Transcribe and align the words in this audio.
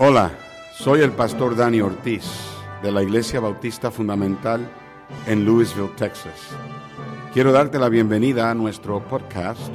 Hola, 0.00 0.30
soy 0.76 1.00
el 1.00 1.10
pastor 1.10 1.56
Dani 1.56 1.80
Ortiz 1.80 2.22
de 2.84 2.92
la 2.92 3.02
Iglesia 3.02 3.40
Bautista 3.40 3.90
Fundamental 3.90 4.70
en 5.26 5.44
Louisville, 5.44 5.90
Texas. 5.96 6.50
Quiero 7.34 7.50
darte 7.50 7.80
la 7.80 7.88
bienvenida 7.88 8.48
a 8.48 8.54
nuestro 8.54 9.02
podcast 9.02 9.74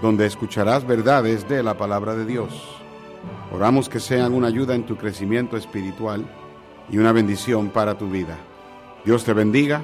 donde 0.00 0.26
escucharás 0.26 0.86
verdades 0.86 1.48
de 1.48 1.64
la 1.64 1.76
palabra 1.76 2.14
de 2.14 2.24
Dios. 2.24 2.52
Oramos 3.52 3.88
que 3.88 3.98
sean 3.98 4.32
una 4.32 4.46
ayuda 4.46 4.76
en 4.76 4.86
tu 4.86 4.96
crecimiento 4.96 5.56
espiritual 5.56 6.24
y 6.88 6.98
una 6.98 7.10
bendición 7.10 7.70
para 7.70 7.98
tu 7.98 8.08
vida. 8.08 8.38
Dios 9.04 9.24
te 9.24 9.32
bendiga. 9.32 9.82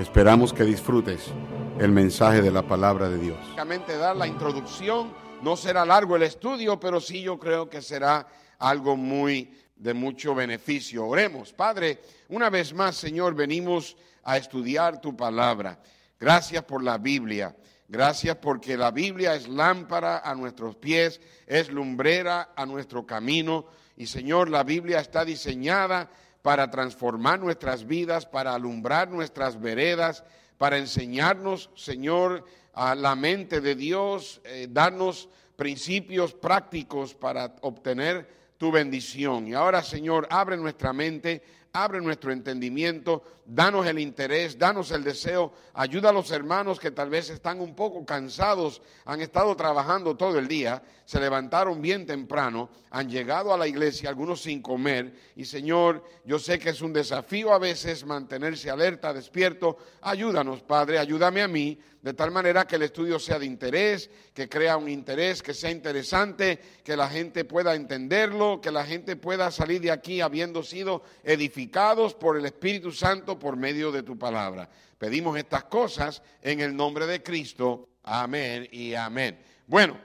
Esperamos 0.00 0.52
que 0.52 0.64
disfrutes 0.64 1.30
el 1.78 1.92
mensaje 1.92 2.42
de 2.42 2.50
la 2.50 2.62
palabra 2.62 3.08
de 3.08 3.18
Dios. 3.18 3.38
dar 3.86 4.16
la 4.16 4.26
introducción, 4.26 5.12
no 5.42 5.56
será 5.56 5.84
largo 5.84 6.16
el 6.16 6.24
estudio, 6.24 6.80
pero 6.80 7.00
sí 7.00 7.22
yo 7.22 7.38
creo 7.38 7.70
que 7.70 7.80
será 7.80 8.26
algo 8.58 8.96
muy 8.96 9.52
de 9.76 9.94
mucho 9.94 10.34
beneficio. 10.34 11.06
Oremos, 11.06 11.52
Padre, 11.52 12.00
una 12.28 12.50
vez 12.50 12.72
más, 12.72 12.96
Señor, 12.96 13.34
venimos 13.34 13.96
a 14.22 14.36
estudiar 14.36 15.00
tu 15.00 15.16
palabra. 15.16 15.78
Gracias 16.18 16.64
por 16.64 16.82
la 16.82 16.98
Biblia. 16.98 17.54
Gracias 17.88 18.36
porque 18.36 18.76
la 18.76 18.90
Biblia 18.90 19.34
es 19.34 19.46
lámpara 19.46 20.18
a 20.18 20.34
nuestros 20.34 20.74
pies, 20.74 21.20
es 21.46 21.70
lumbrera 21.70 22.52
a 22.56 22.66
nuestro 22.66 23.06
camino. 23.06 23.66
Y 23.96 24.06
Señor, 24.06 24.50
la 24.50 24.64
Biblia 24.64 24.98
está 24.98 25.24
diseñada 25.24 26.10
para 26.42 26.70
transformar 26.70 27.38
nuestras 27.38 27.86
vidas, 27.86 28.26
para 28.26 28.54
alumbrar 28.54 29.08
nuestras 29.08 29.60
veredas, 29.60 30.24
para 30.58 30.78
enseñarnos, 30.78 31.70
Señor, 31.76 32.44
a 32.72 32.94
la 32.94 33.14
mente 33.14 33.60
de 33.60 33.74
Dios, 33.74 34.40
eh, 34.44 34.66
darnos 34.70 35.28
principios 35.56 36.34
prácticos 36.34 37.14
para 37.14 37.56
obtener 37.62 38.35
tu 38.58 38.70
bendición. 38.70 39.46
Y 39.46 39.54
ahora, 39.54 39.82
Señor, 39.82 40.26
abre 40.30 40.56
nuestra 40.56 40.92
mente, 40.92 41.42
abre 41.72 42.00
nuestro 42.00 42.32
entendimiento, 42.32 43.22
danos 43.44 43.86
el 43.86 43.98
interés, 43.98 44.58
danos 44.58 44.90
el 44.90 45.04
deseo, 45.04 45.52
ayuda 45.74 46.08
a 46.08 46.12
los 46.12 46.30
hermanos 46.30 46.80
que 46.80 46.90
tal 46.90 47.10
vez 47.10 47.28
están 47.28 47.60
un 47.60 47.74
poco 47.74 48.04
cansados, 48.06 48.80
han 49.04 49.20
estado 49.20 49.54
trabajando 49.54 50.16
todo 50.16 50.38
el 50.38 50.48
día, 50.48 50.82
se 51.04 51.20
levantaron 51.20 51.82
bien 51.82 52.06
temprano, 52.06 52.70
han 52.90 53.10
llegado 53.10 53.52
a 53.52 53.58
la 53.58 53.68
iglesia, 53.68 54.08
algunos 54.08 54.40
sin 54.40 54.62
comer, 54.62 55.14
y 55.36 55.44
Señor, 55.44 56.02
yo 56.24 56.38
sé 56.38 56.58
que 56.58 56.70
es 56.70 56.80
un 56.80 56.94
desafío 56.94 57.52
a 57.52 57.58
veces 57.58 58.06
mantenerse 58.06 58.70
alerta, 58.70 59.12
despierto, 59.12 59.76
ayúdanos, 60.00 60.62
Padre, 60.62 60.98
ayúdame 60.98 61.42
a 61.42 61.48
mí, 61.48 61.78
de 62.06 62.14
tal 62.14 62.30
manera 62.30 62.68
que 62.68 62.76
el 62.76 62.82
estudio 62.82 63.18
sea 63.18 63.36
de 63.36 63.46
interés, 63.46 64.08
que 64.32 64.48
crea 64.48 64.76
un 64.76 64.88
interés, 64.88 65.42
que 65.42 65.52
sea 65.52 65.72
interesante, 65.72 66.60
que 66.84 66.96
la 66.96 67.08
gente 67.08 67.44
pueda 67.44 67.74
entenderlo, 67.74 68.60
que 68.60 68.70
la 68.70 68.84
gente 68.84 69.16
pueda 69.16 69.50
salir 69.50 69.80
de 69.80 69.90
aquí 69.90 70.20
habiendo 70.20 70.62
sido 70.62 71.02
edificados 71.24 72.14
por 72.14 72.36
el 72.36 72.46
Espíritu 72.46 72.92
Santo 72.92 73.40
por 73.40 73.56
medio 73.56 73.90
de 73.90 74.04
tu 74.04 74.16
palabra. 74.16 74.70
Pedimos 74.96 75.36
estas 75.36 75.64
cosas 75.64 76.22
en 76.42 76.60
el 76.60 76.76
nombre 76.76 77.08
de 77.08 77.24
Cristo. 77.24 77.88
Amén 78.04 78.68
y 78.70 78.94
amén. 78.94 79.42
Bueno, 79.66 79.98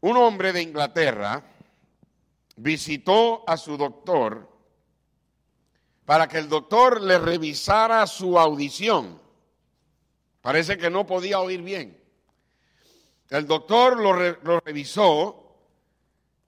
un 0.00 0.16
hombre 0.16 0.52
de 0.52 0.62
Inglaterra 0.62 1.40
visitó 2.56 3.44
a 3.46 3.56
su 3.56 3.76
doctor 3.76 4.50
para 6.04 6.26
que 6.26 6.38
el 6.38 6.48
doctor 6.48 7.00
le 7.00 7.16
revisara 7.16 8.04
su 8.08 8.36
audición. 8.40 9.19
Parece 10.40 10.78
que 10.78 10.90
no 10.90 11.06
podía 11.06 11.40
oír 11.40 11.62
bien. 11.62 12.00
El 13.28 13.46
doctor 13.46 14.00
lo, 14.00 14.60
revisó 14.60 15.56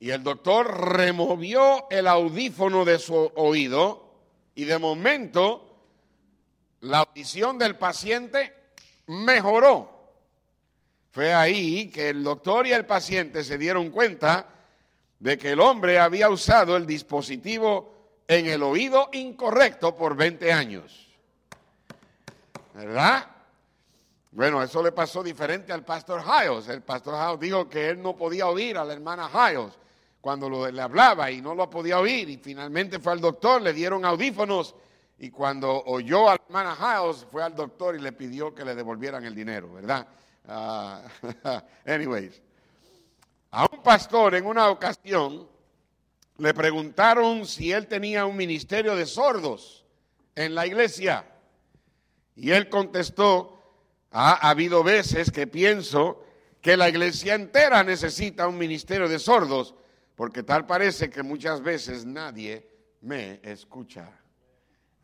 y 0.01 0.11
el 0.11 0.23
doctor 0.23 0.97
removió 0.97 1.89
el 1.91 2.09
audífono 2.09 2.85
de 2.85 2.99
su 2.99 3.15
oído 3.37 4.11
y 4.55 4.65
de 4.65 4.79
momento 4.79 5.69
la 6.81 6.99
audición 7.01 7.57
del 7.59 7.77
paciente 7.77 8.53
mejoró. 9.07 9.91
Fue 11.13 11.33
ahí 11.33 11.89
que 11.89 12.09
el 12.09 12.25
doctor 12.25 12.67
y 12.67 12.73
el 12.73 12.85
paciente 12.85 13.45
se 13.45 13.59
dieron 13.59 13.91
cuenta 13.91 14.49
de 15.21 15.39
que 15.39 15.53
el 15.53 15.61
hombre 15.61 16.01
había 16.01 16.31
usado 16.31 16.77
el 16.77 16.85
dispositivo 16.85 18.23
en 18.27 18.47
el 18.47 18.63
oído 18.63 19.09
incorrecto 19.13 19.95
por 19.95 20.17
20 20.17 20.53
años. 20.53 21.09
¿Verdad? 22.75 23.32
Bueno, 24.33 24.63
eso 24.63 24.83
le 24.83 24.93
pasó 24.93 25.23
diferente 25.23 25.75
al 25.75 25.85
pastor 25.85 26.23
Hiles. 26.23 26.67
El 26.69 26.81
pastor 26.83 27.15
Hiles 27.15 27.41
dijo 27.41 27.69
que 27.69 27.91
él 27.91 28.01
no 28.01 28.17
podía 28.17 28.47
oír 28.49 28.79
a 28.79 28.85
la 28.85 28.95
hermana 28.95 29.29
Hiles 29.29 29.79
cuando 30.23 30.49
le 30.71 30.81
hablaba 30.81 31.31
y 31.31 31.43
no 31.43 31.55
lo 31.55 31.69
podía 31.69 32.01
oír. 32.01 32.31
Y 32.31 32.39
finalmente 32.39 32.99
fue 32.99 33.13
al 33.13 33.21
doctor, 33.21 33.61
le 33.61 33.75
dieron 33.75 34.07
audífonos 34.07 34.75
y 35.19 35.31
cuando 35.31 35.85
oyó 35.85 36.31
a 36.31 36.37
la 36.37 36.41
hermana 36.47 36.77
Hiles 36.81 37.27
fue 37.31 37.43
al 37.43 37.55
doctor 37.55 37.95
y 37.95 38.01
le 38.01 38.13
pidió 38.13 38.55
que 38.55 38.65
le 38.65 38.75
devolvieran 38.75 39.23
el 39.25 39.35
dinero, 39.35 39.71
¿verdad? 39.71 40.07
Ah, 40.49 41.03
anyways, 41.87 42.41
a 43.51 43.67
un 43.71 43.83
pastor 43.83 44.35
en 44.35 44.47
una 44.47 44.71
ocasión 44.71 45.47
le 46.39 46.55
preguntaron 46.55 47.45
si 47.45 47.71
él 47.71 47.87
tenía 47.87 48.25
un 48.25 48.37
ministerio 48.37 48.97
de 48.97 49.05
sordos 49.05 49.85
en 50.35 50.55
la 50.55 50.67
iglesia. 50.67 51.27
Y 52.35 52.51
él 52.51 52.71
contestó 52.71 53.62
ha 54.13 54.49
habido 54.49 54.83
veces 54.85 55.31
que 55.31 55.47
pienso 55.47 56.25
que 56.61 56.77
la 56.77 56.89
iglesia 56.89 57.35
entera 57.35 57.83
necesita 57.83 58.47
un 58.47 58.57
ministerio 58.57 59.09
de 59.09 59.19
sordos, 59.19 59.75
porque 60.15 60.43
tal 60.43 60.67
parece 60.67 61.11
que 61.11 61.23
muchas 61.23 61.61
veces 61.63 62.05
nadie 62.05 62.69
me 63.01 63.41
escucha. 63.43 64.09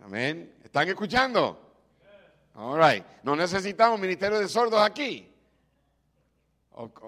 Amén. 0.01 0.55
¿Están 0.63 0.89
escuchando? 0.89 1.69
All 2.55 2.79
right. 2.81 3.05
No 3.23 3.35
necesitamos 3.35 3.99
ministerio 3.99 4.39
de 4.39 4.49
sordos 4.49 4.81
aquí. 4.81 5.33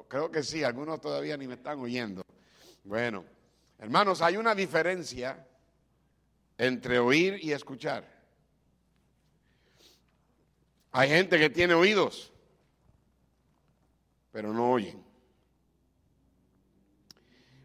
creo 0.09 0.31
que 0.31 0.43
sí, 0.43 0.65
algunos 0.65 1.01
todavía 1.01 1.37
ni 1.37 1.47
me 1.47 1.55
están 1.55 1.79
oyendo. 1.79 2.23
Bueno, 2.83 3.25
hermanos, 3.79 4.23
hay 4.23 4.37
una 4.37 4.55
diferencia 4.55 5.47
entre 6.59 6.99
oír 6.99 7.39
y 7.41 7.53
escuchar. 7.53 8.20
Hay 10.93 11.09
gente 11.09 11.39
que 11.39 11.51
tiene 11.51 11.75
oídos, 11.75 12.33
pero 14.33 14.53
no 14.53 14.73
oyen. 14.73 15.05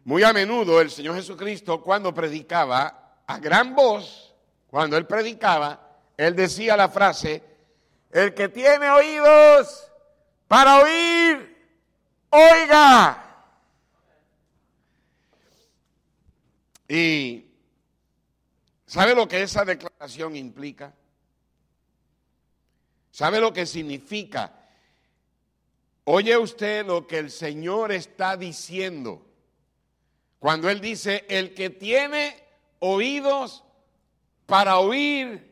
Muy 0.04 0.22
a 0.22 0.32
menudo 0.32 0.80
el 0.80 0.90
Señor 0.90 1.16
Jesucristo 1.16 1.82
cuando 1.82 2.14
predicaba 2.14 3.22
a 3.26 3.38
gran 3.38 3.74
voz, 3.74 4.34
cuando 4.68 4.96
él 4.96 5.06
predicaba, 5.06 5.98
él 6.16 6.36
decía 6.36 6.76
la 6.76 6.88
frase, 6.88 7.42
el 8.12 8.32
que 8.32 8.48
tiene 8.48 8.88
oídos 8.88 9.90
para 10.46 10.78
oír, 10.78 11.56
oiga. 12.30 13.22
Y 16.88 17.50
¿sabe 18.86 19.14
lo 19.14 19.26
que 19.26 19.42
esa 19.42 19.64
declaración 19.64 20.36
implica? 20.36 20.94
¿Sabe 23.16 23.40
lo 23.40 23.50
que 23.50 23.64
significa? 23.64 24.52
Oye 26.04 26.36
usted 26.36 26.84
lo 26.84 27.06
que 27.06 27.16
el 27.16 27.30
Señor 27.30 27.90
está 27.90 28.36
diciendo. 28.36 29.26
Cuando 30.38 30.68
Él 30.68 30.82
dice, 30.82 31.24
el 31.30 31.54
que 31.54 31.70
tiene 31.70 32.38
oídos 32.78 33.64
para 34.44 34.80
oír, 34.80 35.50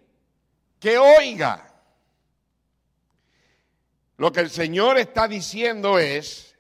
que 0.79 0.99
oiga. 0.99 1.75
Lo 4.19 4.31
que 4.31 4.41
el 4.41 4.51
Señor 4.51 4.99
está 4.99 5.27
diciendo 5.27 5.99
es 5.99 6.55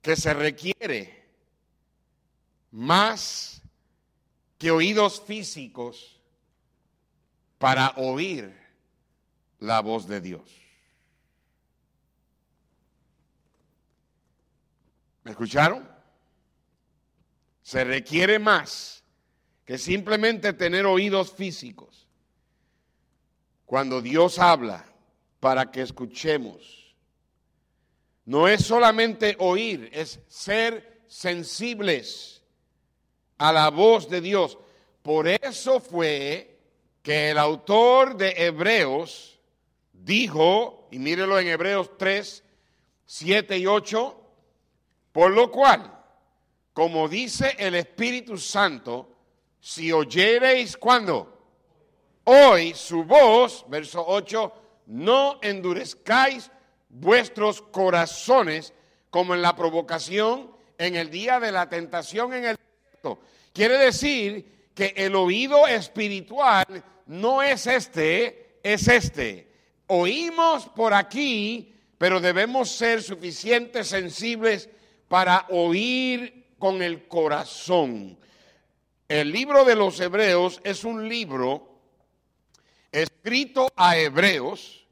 que 0.00 0.16
se 0.16 0.32
requiere 0.32 1.22
más 2.70 3.60
que 4.56 4.70
oídos 4.70 5.20
físicos 5.20 6.13
para 7.58 7.90
oír 7.96 8.54
la 9.60 9.80
voz 9.80 10.06
de 10.06 10.20
Dios. 10.20 10.64
¿Me 15.22 15.30
escucharon? 15.30 15.88
Se 17.62 17.82
requiere 17.82 18.38
más 18.38 19.02
que 19.64 19.78
simplemente 19.78 20.52
tener 20.52 20.84
oídos 20.84 21.32
físicos. 21.32 22.06
Cuando 23.64 24.02
Dios 24.02 24.38
habla 24.38 24.84
para 25.40 25.70
que 25.70 25.80
escuchemos, 25.80 26.94
no 28.26 28.48
es 28.48 28.64
solamente 28.64 29.36
oír, 29.38 29.88
es 29.92 30.20
ser 30.28 31.02
sensibles 31.06 32.42
a 33.38 33.52
la 33.52 33.70
voz 33.70 34.08
de 34.08 34.20
Dios. 34.20 34.58
Por 35.02 35.28
eso 35.28 35.80
fue 35.80 36.53
que 37.04 37.30
el 37.30 37.38
autor 37.38 38.16
de 38.16 38.32
Hebreos 38.34 39.38
dijo, 39.92 40.88
y 40.90 40.98
mírelo 40.98 41.38
en 41.38 41.48
Hebreos 41.48 41.90
3, 41.98 42.42
7 43.04 43.58
y 43.58 43.66
8, 43.66 44.20
Por 45.12 45.32
lo 45.32 45.50
cual, 45.50 46.02
como 46.72 47.06
dice 47.06 47.56
el 47.58 47.74
Espíritu 47.74 48.38
Santo, 48.38 49.10
si 49.60 49.92
oyereis 49.92 50.78
cuando 50.78 51.30
hoy 52.24 52.72
su 52.72 53.04
voz, 53.04 53.66
verso 53.68 54.02
8, 54.08 54.52
no 54.86 55.38
endurezcáis 55.42 56.50
vuestros 56.88 57.60
corazones 57.60 58.72
como 59.10 59.34
en 59.34 59.42
la 59.42 59.54
provocación 59.54 60.50
en 60.78 60.96
el 60.96 61.10
día 61.10 61.38
de 61.38 61.52
la 61.52 61.68
tentación 61.68 62.32
en 62.32 62.44
el 62.46 62.56
desierto. 62.56 63.20
Quiere 63.52 63.76
decir 63.76 64.70
que 64.74 64.94
el 64.96 65.14
oído 65.14 65.68
espiritual 65.68 66.82
no 67.06 67.42
es 67.42 67.66
este, 67.66 68.58
es 68.62 68.88
este. 68.88 69.48
Oímos 69.86 70.66
por 70.68 70.94
aquí, 70.94 71.74
pero 71.98 72.20
debemos 72.20 72.70
ser 72.70 73.02
suficientes 73.02 73.88
sensibles 73.88 74.68
para 75.08 75.46
oír 75.50 76.46
con 76.58 76.82
el 76.82 77.06
corazón. 77.06 78.18
El 79.08 79.30
libro 79.32 79.64
de 79.64 79.76
los 79.76 80.00
Hebreos 80.00 80.60
es 80.64 80.84
un 80.84 81.08
libro 81.08 81.68
escrito 82.90 83.68
a 83.76 83.98
hebreos 83.98 84.86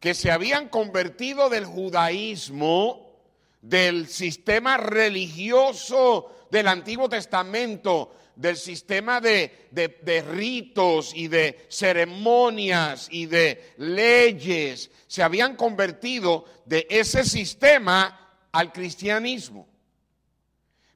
que 0.00 0.14
se 0.14 0.30
habían 0.30 0.68
convertido 0.68 1.48
del 1.48 1.64
judaísmo, 1.64 3.16
del 3.62 4.06
sistema 4.06 4.76
religioso 4.76 6.46
del 6.50 6.68
Antiguo 6.68 7.08
Testamento, 7.08 8.12
del 8.38 8.56
sistema 8.56 9.20
de, 9.20 9.68
de, 9.72 10.22
ritos 10.22 11.12
y 11.12 11.26
de 11.26 11.66
ceremonias 11.68 13.08
y 13.10 13.26
de 13.26 13.74
leyes, 13.78 14.92
se 15.08 15.24
habían 15.24 15.56
convertido 15.56 16.44
de 16.64 16.86
ese 16.88 17.24
sistema 17.24 18.36
al 18.52 18.72
cristianismo. 18.72 19.66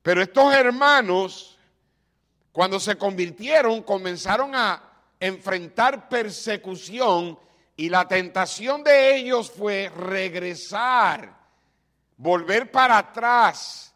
Pero 0.02 0.22
estos 0.22 0.54
hermanos, 0.54 1.58
cuando 2.52 2.78
se 2.78 2.94
convirtieron, 2.94 3.82
comenzaron 3.82 4.54
a 4.54 4.80
enfrentar 5.18 6.08
persecución 6.08 7.36
y 7.74 7.88
la 7.88 8.06
tentación 8.06 8.84
de 8.84 9.16
ellos 9.16 9.50
fue 9.50 9.88
regresar, 9.88 11.36
volver 12.16 12.70
para 12.70 12.98
atrás, 12.98 13.92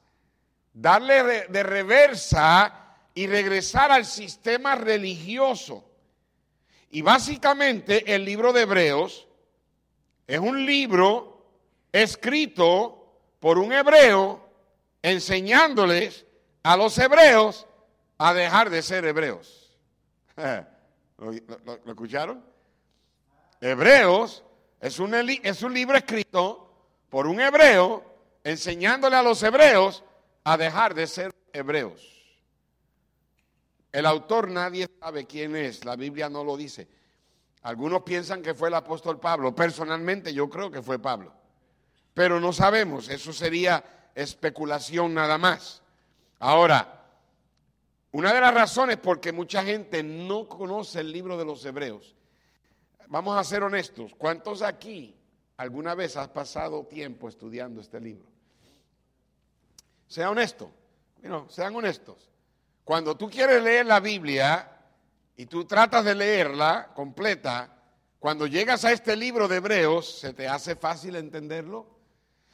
darle 0.72 1.46
de 1.46 1.62
reversa 1.62 2.82
y 3.16 3.26
regresar 3.26 3.90
al 3.90 4.04
sistema 4.04 4.74
religioso. 4.74 5.82
Y 6.90 7.00
básicamente 7.00 8.14
el 8.14 8.26
libro 8.26 8.52
de 8.52 8.60
Hebreos 8.60 9.26
es 10.26 10.38
un 10.38 10.66
libro 10.66 11.42
escrito 11.92 13.20
por 13.40 13.58
un 13.58 13.72
hebreo 13.72 14.46
enseñándoles 15.00 16.26
a 16.62 16.76
los 16.76 16.98
hebreos 16.98 17.66
a 18.18 18.34
dejar 18.34 18.68
de 18.68 18.82
ser 18.82 19.06
hebreos. 19.06 19.74
¿Lo, 21.16 21.32
escucharon? 21.86 22.44
Hebreos 23.62 24.44
es 24.78 24.98
un, 24.98 25.14
es 25.14 25.62
un 25.62 25.72
libro 25.72 25.96
escrito 25.96 26.70
por 27.08 27.26
un 27.26 27.40
hebreo 27.40 28.04
enseñándole 28.44 29.16
a 29.16 29.22
los 29.22 29.42
hebreos 29.42 30.04
a 30.44 30.58
dejar 30.58 30.94
de 30.94 31.06
ser 31.06 31.34
hebreos. 31.54 32.15
El 33.96 34.04
autor 34.04 34.50
nadie 34.50 34.90
sabe 35.00 35.24
quién 35.24 35.56
es, 35.56 35.86
la 35.86 35.96
Biblia 35.96 36.28
no 36.28 36.44
lo 36.44 36.54
dice. 36.54 36.86
Algunos 37.62 38.02
piensan 38.02 38.42
que 38.42 38.52
fue 38.52 38.68
el 38.68 38.74
apóstol 38.74 39.18
Pablo. 39.18 39.54
Personalmente 39.54 40.34
yo 40.34 40.50
creo 40.50 40.70
que 40.70 40.82
fue 40.82 40.98
Pablo. 40.98 41.32
Pero 42.12 42.38
no 42.38 42.52
sabemos, 42.52 43.08
eso 43.08 43.32
sería 43.32 44.10
especulación 44.14 45.14
nada 45.14 45.38
más. 45.38 45.80
Ahora, 46.40 47.06
una 48.12 48.34
de 48.34 48.40
las 48.42 48.52
razones 48.52 48.98
por 48.98 49.18
que 49.18 49.32
mucha 49.32 49.64
gente 49.64 50.02
no 50.02 50.46
conoce 50.46 51.00
el 51.00 51.10
libro 51.10 51.38
de 51.38 51.46
los 51.46 51.64
hebreos, 51.64 52.14
vamos 53.08 53.38
a 53.38 53.44
ser 53.44 53.62
honestos, 53.62 54.14
¿cuántos 54.18 54.60
aquí 54.60 55.16
alguna 55.56 55.94
vez 55.94 56.18
has 56.18 56.28
pasado 56.28 56.84
tiempo 56.84 57.30
estudiando 57.30 57.80
este 57.80 57.98
libro? 57.98 58.28
Sea 60.06 60.28
honesto, 60.28 60.70
sean 61.48 61.74
honestos. 61.74 62.35
Cuando 62.86 63.16
tú 63.16 63.28
quieres 63.28 63.64
leer 63.64 63.84
la 63.84 63.98
Biblia 63.98 64.70
y 65.36 65.46
tú 65.46 65.64
tratas 65.64 66.04
de 66.04 66.14
leerla 66.14 66.92
completa, 66.94 67.68
cuando 68.20 68.46
llegas 68.46 68.84
a 68.84 68.92
este 68.92 69.16
libro 69.16 69.48
de 69.48 69.56
Hebreos, 69.56 70.20
¿se 70.20 70.32
te 70.32 70.46
hace 70.46 70.76
fácil 70.76 71.16
entenderlo? 71.16 71.88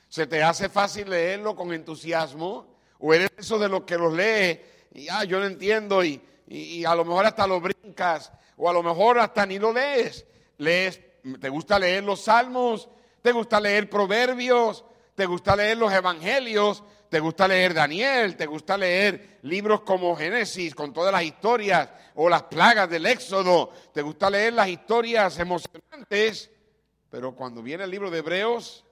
¿Se 0.08 0.26
te 0.26 0.42
hace 0.42 0.70
fácil 0.70 1.10
leerlo 1.10 1.54
con 1.54 1.74
entusiasmo? 1.74 2.74
¿O 2.98 3.12
eres 3.12 3.30
eso 3.36 3.58
de 3.58 3.68
los 3.68 3.82
que 3.82 3.98
los 3.98 4.14
lee 4.14 4.58
y 4.94 5.06
ah, 5.10 5.24
yo 5.24 5.38
lo 5.38 5.44
entiendo 5.44 6.02
y, 6.02 6.18
y, 6.46 6.82
a 6.86 6.94
lo 6.94 7.04
mejor 7.04 7.26
hasta 7.26 7.46
lo 7.46 7.60
brincas 7.60 8.32
o 8.56 8.70
a 8.70 8.72
lo 8.72 8.82
mejor 8.82 9.18
hasta 9.18 9.44
ni 9.44 9.58
lo 9.58 9.70
lees. 9.70 10.24
lees. 10.56 10.98
¿Te 11.42 11.50
gusta 11.50 11.78
leer 11.78 12.04
los 12.04 12.22
salmos? 12.22 12.88
¿Te 13.20 13.32
gusta 13.32 13.60
leer 13.60 13.90
proverbios? 13.90 14.82
¿Te 15.14 15.26
gusta 15.26 15.54
leer 15.56 15.76
los 15.76 15.92
evangelios? 15.92 16.82
¿Te 17.12 17.20
gusta 17.20 17.46
leer 17.46 17.74
Daniel? 17.74 18.36
¿Te 18.36 18.46
gusta 18.46 18.78
leer 18.78 19.40
libros 19.42 19.82
como 19.82 20.16
Génesis 20.16 20.74
con 20.74 20.94
todas 20.94 21.12
las 21.12 21.22
historias 21.22 21.90
o 22.14 22.26
las 22.26 22.44
plagas 22.44 22.88
del 22.88 23.04
Éxodo? 23.04 23.70
¿Te 23.92 24.00
gusta 24.00 24.30
leer 24.30 24.54
las 24.54 24.68
historias 24.68 25.38
emocionantes? 25.38 26.50
Pero 27.10 27.36
cuando 27.36 27.62
viene 27.62 27.84
el 27.84 27.90
libro 27.90 28.10
de 28.10 28.20
Hebreos, 28.20 28.86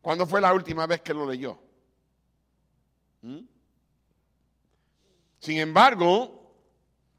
¿cuándo 0.00 0.26
fue 0.26 0.40
la 0.40 0.52
última 0.52 0.84
vez 0.88 1.00
que 1.00 1.14
lo 1.14 1.30
leyó? 1.30 1.60
¿Mm? 3.20 3.42
Sin 5.38 5.60
embargo, 5.60 6.56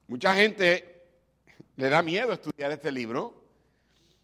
mucha 0.09 0.35
gente 0.35 1.05
le 1.77 1.87
da 1.87 2.01
miedo 2.01 2.33
estudiar 2.33 2.73
este 2.73 2.91
libro. 2.91 3.41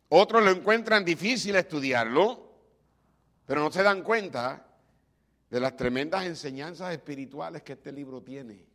Otros 0.10 0.44
lo 0.44 0.52
encuentran 0.52 1.06
difícil 1.06 1.56
estudiarlo, 1.56 2.52
pero 3.46 3.62
no 3.62 3.72
se 3.72 3.82
dan 3.82 4.04
cuenta 4.04 4.66
de 5.50 5.60
las 5.60 5.76
tremendas 5.76 6.26
enseñanzas 6.26 6.94
espirituales 6.94 7.64
que 7.64 7.74
este 7.74 7.92
libro 7.92 8.22
tiene. 8.22 8.66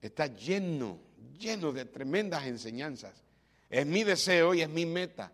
Está 0.00 0.26
lleno, 0.26 0.98
lleno 1.38 1.72
de 1.72 1.84
tremendas 1.84 2.46
enseñanzas. 2.46 3.22
Es 3.68 3.84
mi 3.84 4.04
deseo 4.04 4.54
y 4.54 4.62
es 4.62 4.68
mi 4.68 4.86
meta 4.86 5.32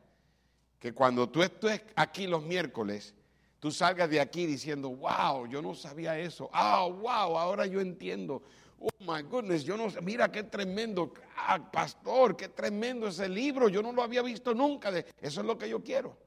que 0.79 0.93
cuando 0.93 1.29
tú 1.29 1.43
estés 1.43 1.83
aquí 1.95 2.27
los 2.27 2.43
miércoles, 2.43 3.15
tú 3.61 3.71
salgas 3.71 4.11
de 4.11 4.21
aquí 4.21 4.45
diciendo, 4.47 4.91
wow, 4.91 5.47
yo 5.47 5.63
no 5.63 5.75
sabía 5.75 6.19
eso. 6.19 6.51
Ah, 6.53 6.87
wow, 6.87 7.39
ahora 7.39 7.67
yo 7.67 7.81
entiendo. 7.81 8.43
Oh 8.81 8.91
my 9.01 9.23
goodness, 9.23 9.65
yo 9.65 9.77
no 9.77 9.89
mira 10.03 10.31
qué 10.31 10.43
tremendo, 10.43 11.15
ah, 11.37 11.71
pastor, 11.71 12.37
qué 12.37 12.49
tremendo 12.49 13.09
ese 13.09 13.29
libro, 13.29 13.69
yo 13.69 13.83
no 13.83 13.93
lo 13.93 14.03
había 14.03 14.21
visto 14.21 14.53
nunca. 14.53 14.91
Eso 15.21 15.41
es 15.41 15.47
lo 15.47 15.57
que 15.57 15.69
yo 15.69 15.83
quiero. 15.83 16.24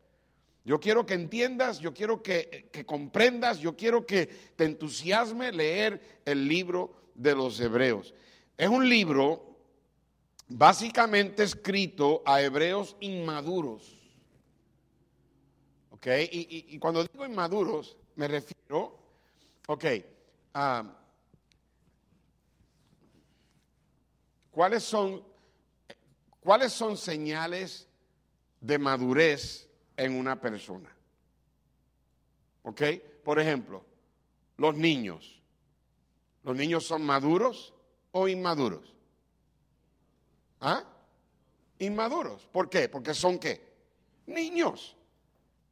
Yo 0.67 0.81
quiero 0.81 1.05
que 1.05 1.13
entiendas, 1.13 1.79
yo 1.79 1.93
quiero 1.93 2.21
que, 2.21 2.69
comprendas, 2.85 3.59
yo 3.59 3.77
quiero 3.77 4.05
que 4.05 4.25
te 4.25 4.65
entusiasme 4.65 5.53
leer 5.53 6.19
el 6.25 6.45
libro 6.45 6.93
de 7.15 7.33
los 7.33 7.57
hebreos. 7.61 8.13
Es 8.57 8.67
un 8.67 8.89
libro 8.89 9.55
básicamente 10.49 11.43
escrito 11.43 12.21
a 12.25 12.41
hebreos 12.41 12.97
inmaduros. 12.99 13.95
¿Ok? 15.91 16.05
Y, 16.33 16.77
cuando 16.79 17.01
digo 17.01 17.25
inmaduros, 17.25 17.95
me 18.17 18.27
refiero, 18.27 18.99
ok, 19.67 19.85
¿cuáles, 24.51 24.83
son, 24.83 25.23
¿cuáles 26.41 26.73
son 26.73 26.97
señales 26.97 27.87
de 28.59 28.77
madurez 28.77 29.66
en 29.97 30.13
una 30.13 30.39
persona? 30.39 30.95
¿Ok? 32.63 32.81
Por 33.23 33.39
ejemplo, 33.39 33.83
los 34.57 34.75
niños. 34.75 35.41
¿Los 36.43 36.55
niños 36.55 36.85
son 36.85 37.03
maduros 37.03 37.73
o 38.11 38.27
inmaduros? 38.27 38.93
¿Ah? 40.61 40.83
Inmaduros. 41.79 42.47
¿Por 42.51 42.69
qué? 42.69 42.87
Porque 42.87 43.13
son 43.13 43.39
qué? 43.39 43.61
Niños. 44.27 44.95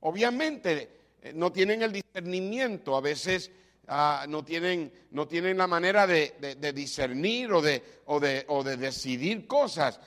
Obviamente 0.01 0.95
eh, 1.21 1.33
no 1.33 1.51
tienen 1.51 1.81
el 1.81 1.91
discernimiento, 1.91 2.95
a 2.95 3.01
veces 3.01 3.51
ah, 3.87 4.25
no, 4.27 4.43
tienen, 4.43 4.91
no, 5.11 5.27
tienen, 5.27 5.57
la 5.57 5.67
manera 5.67 6.05
de, 6.05 6.55
discernir 6.73 7.51
o 7.51 7.61
de, 7.61 8.01
o, 8.05 8.17
o 8.17 8.63
de, 8.63 8.77
decidir 8.77 9.47
cosas. 9.47 9.99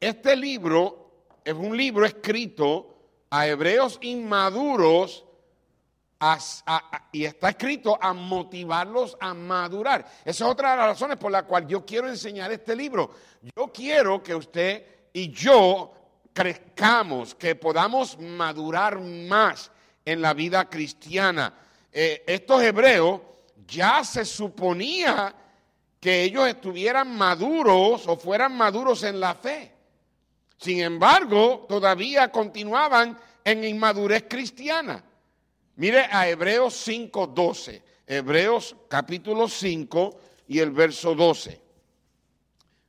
Este 0.00 0.36
libro 0.36 1.10
es 1.44 1.54
un 1.54 1.76
libro 1.76 2.06
escrito 2.06 2.91
a 3.32 3.46
hebreos 3.46 3.98
inmaduros 4.02 5.24
y 7.12 7.24
está 7.24 7.48
escrito 7.48 7.98
a 7.98 8.12
motivarlos 8.12 9.16
a 9.18 9.32
madurar. 9.32 10.04
Esa 10.22 10.44
es 10.44 10.50
otra 10.50 10.72
de 10.72 10.76
las 10.76 10.86
razones 10.88 11.16
por 11.16 11.32
la 11.32 11.44
cual 11.44 11.66
yo 11.66 11.84
quiero 11.84 12.08
enseñar 12.08 12.52
este 12.52 12.76
libro. 12.76 13.10
Yo 13.56 13.72
quiero 13.72 14.22
que 14.22 14.34
usted 14.34 14.84
y 15.14 15.30
yo 15.30 15.94
crezcamos, 16.34 17.34
que 17.34 17.54
podamos 17.54 18.18
madurar 18.18 19.00
más 19.00 19.70
en 20.04 20.20
la 20.20 20.34
vida 20.34 20.68
cristiana. 20.68 21.54
eh, 21.90 22.22
estos 22.26 22.62
hebreos 22.62 23.22
ya 23.66 24.04
se 24.04 24.26
suponía 24.26 25.34
que 25.98 26.22
ellos 26.22 26.46
estuvieran 26.48 27.16
maduros 27.16 28.06
o 28.06 28.16
fueran 28.18 28.54
maduros 28.54 29.02
en 29.04 29.20
la 29.20 29.34
fe. 29.34 29.71
Sin 30.62 30.80
embargo, 30.80 31.66
todavía 31.68 32.30
continuaban 32.30 33.18
en 33.42 33.64
inmadurez 33.64 34.26
cristiana. 34.28 35.02
Mire 35.74 36.06
a 36.08 36.28
Hebreos 36.28 36.86
5:12. 36.86 37.82
Hebreos 38.06 38.76
capítulo 38.88 39.48
5 39.48 40.20
y 40.46 40.60
el 40.60 40.70
verso 40.70 41.16
12. 41.16 41.60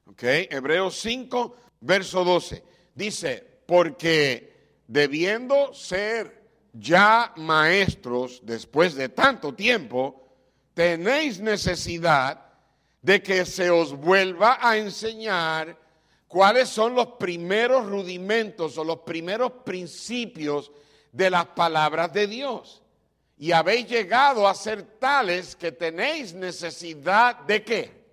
¿Ok? 0.06 0.22
Hebreos 0.22 1.00
5, 1.02 1.56
verso 1.82 2.24
12. 2.24 2.64
Dice, 2.94 3.44
porque 3.66 4.54
debiendo 4.88 5.74
ser 5.74 6.44
ya 6.74 7.34
maestros 7.38 8.42
después 8.44 8.94
de 8.94 9.10
tanto 9.10 9.56
tiempo, 9.56 10.30
tenéis 10.76 11.40
necesidad 11.40 12.54
de 13.02 13.24
que 13.24 13.46
se 13.46 13.72
os 13.72 13.94
vuelva 13.94 14.60
a 14.62 14.78
enseñar 14.78 15.83
cuáles 16.34 16.68
son 16.68 16.96
los 16.96 17.10
primeros 17.10 17.86
rudimentos 17.86 18.76
o 18.80 18.84
los 18.84 19.02
primeros 19.02 19.52
principios 19.64 20.72
de 21.12 21.30
las 21.30 21.46
palabras 21.46 22.12
de 22.12 22.26
Dios. 22.26 22.82
Y 23.38 23.52
habéis 23.52 23.88
llegado 23.88 24.48
a 24.48 24.56
ser 24.56 24.82
tales 24.98 25.56
que 25.56 25.72
tenéis 25.72 26.34
necesidad 26.34 27.36
de 27.42 27.64
qué? 27.64 28.06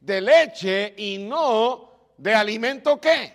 De 0.00 0.20
leche 0.20 0.92
y 0.96 1.18
no 1.18 1.92
de 2.16 2.34
alimento 2.34 3.00
qué. 3.00 3.32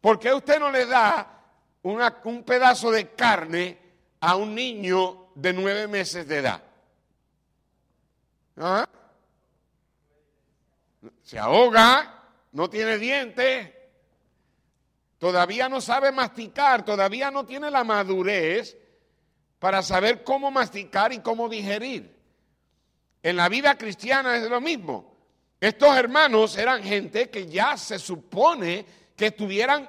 ¿Por 0.00 0.20
qué 0.20 0.32
usted 0.32 0.60
no 0.60 0.70
le 0.70 0.86
da 0.86 1.42
un 1.82 2.44
pedazo 2.44 2.92
de 2.92 3.08
carne 3.16 3.78
a 4.20 4.36
un 4.36 4.54
niño 4.54 5.30
de 5.34 5.52
nueve 5.52 5.88
meses 5.88 6.28
de 6.28 6.36
edad? 6.36 6.62
¿Ah? 8.58 8.88
Se 11.24 11.36
ahoga, 11.36 12.17
no 12.52 12.70
tiene 12.70 12.98
dientes, 12.98 13.70
todavía 15.18 15.68
no 15.68 15.80
sabe 15.80 16.12
masticar, 16.12 16.84
todavía 16.84 17.30
no 17.30 17.44
tiene 17.44 17.70
la 17.70 17.84
madurez 17.84 18.76
para 19.58 19.82
saber 19.82 20.24
cómo 20.24 20.50
masticar 20.50 21.12
y 21.12 21.18
cómo 21.20 21.48
digerir. 21.48 22.16
En 23.22 23.36
la 23.36 23.48
vida 23.48 23.76
cristiana 23.76 24.36
es 24.36 24.48
lo 24.48 24.60
mismo. 24.60 25.16
Estos 25.60 25.96
hermanos 25.96 26.56
eran 26.56 26.82
gente 26.82 27.30
que 27.30 27.46
ya 27.46 27.76
se 27.76 27.98
supone 27.98 28.86
que 29.16 29.26
estuvieran 29.26 29.88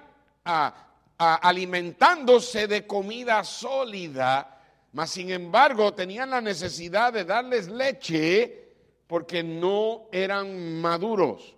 alimentándose 1.18 2.68
de 2.68 2.88
comida 2.88 3.44
sólida, 3.44 4.60
mas 4.94 5.12
sin 5.12 5.30
embargo 5.30 5.94
tenían 5.94 6.32
la 6.32 6.42
necesidad 6.42 7.14
de 7.14 7.26
darles 7.26 7.68
leche 7.68 8.74
porque 9.06 9.44
no 9.44 10.08
eran 10.12 10.82
maduros. 10.82 11.56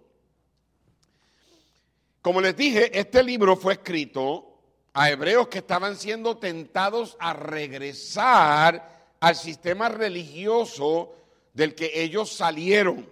Como 2.21 2.39
les 2.39 2.55
dije, 2.55 2.97
este 2.97 3.23
libro 3.23 3.55
fue 3.55 3.73
escrito 3.73 4.59
a 4.93 5.09
hebreos 5.09 5.47
que 5.47 5.59
estaban 5.59 5.95
siendo 5.95 6.37
tentados 6.37 7.17
a 7.19 7.33
regresar 7.33 9.07
al 9.19 9.35
sistema 9.35 9.89
religioso 9.89 11.15
del 11.53 11.73
que 11.73 12.03
ellos 12.03 12.31
salieron 12.31 13.09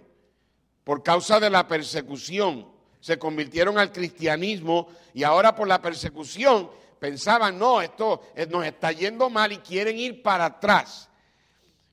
por 0.84 1.02
causa 1.02 1.40
de 1.40 1.50
la 1.50 1.66
persecución. 1.66 2.68
Se 3.00 3.18
convirtieron 3.18 3.78
al 3.78 3.92
cristianismo 3.92 4.88
y 5.12 5.24
ahora 5.24 5.56
por 5.56 5.66
la 5.66 5.82
persecución 5.82 6.70
pensaban, 7.00 7.58
no, 7.58 7.80
esto 7.80 8.22
nos 8.48 8.64
está 8.64 8.92
yendo 8.92 9.28
mal 9.28 9.50
y 9.50 9.58
quieren 9.58 9.98
ir 9.98 10.22
para 10.22 10.44
atrás. 10.44 11.08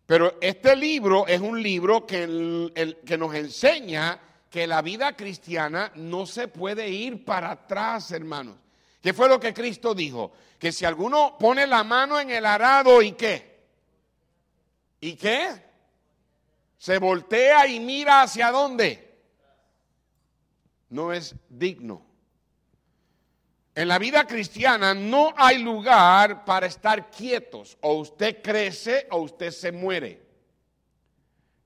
Pero 0.06 0.38
este 0.40 0.76
libro 0.76 1.26
es 1.26 1.42
un 1.42 1.62
libro 1.64 2.06
que, 2.06 2.96
que 3.06 3.18
nos 3.18 3.34
enseña 3.34 4.20
que 4.58 4.66
la 4.66 4.82
vida 4.82 5.16
cristiana 5.16 5.92
no 5.94 6.26
se 6.26 6.48
puede 6.48 6.90
ir 6.90 7.24
para 7.24 7.52
atrás, 7.52 8.10
hermanos. 8.10 8.58
¿Qué 9.00 9.14
fue 9.14 9.30
lo 9.30 9.40
que 9.40 9.54
Cristo 9.54 9.94
dijo? 9.94 10.32
Que 10.58 10.72
si 10.72 10.84
alguno 10.84 11.38
pone 11.38 11.68
la 11.68 11.84
mano 11.84 12.20
en 12.20 12.32
el 12.32 12.44
arado 12.44 13.04
y 13.04 13.12
qué? 13.12 13.68
¿Y 15.00 15.14
qué? 15.14 15.64
Se 16.76 16.98
voltea 16.98 17.68
y 17.68 17.80
mira 17.80 18.24
hacia 18.24 18.50
dónde. 18.50 19.20
No 20.90 21.14
es 21.14 21.36
digno. 21.50 22.04
En 23.76 23.88
la 23.88 24.00
vida 24.00 24.26
cristiana 24.26 24.96
no 24.96 25.36
hay 25.38 25.60
lugar 25.60 26.46
para 26.46 26.66
estar 26.66 27.12
quietos. 27.12 27.78
O 27.82 27.94
usted 27.94 28.42
crece 28.42 29.06
o 29.12 29.20
usted 29.20 29.52
se 29.52 29.72
muere. 29.72 30.27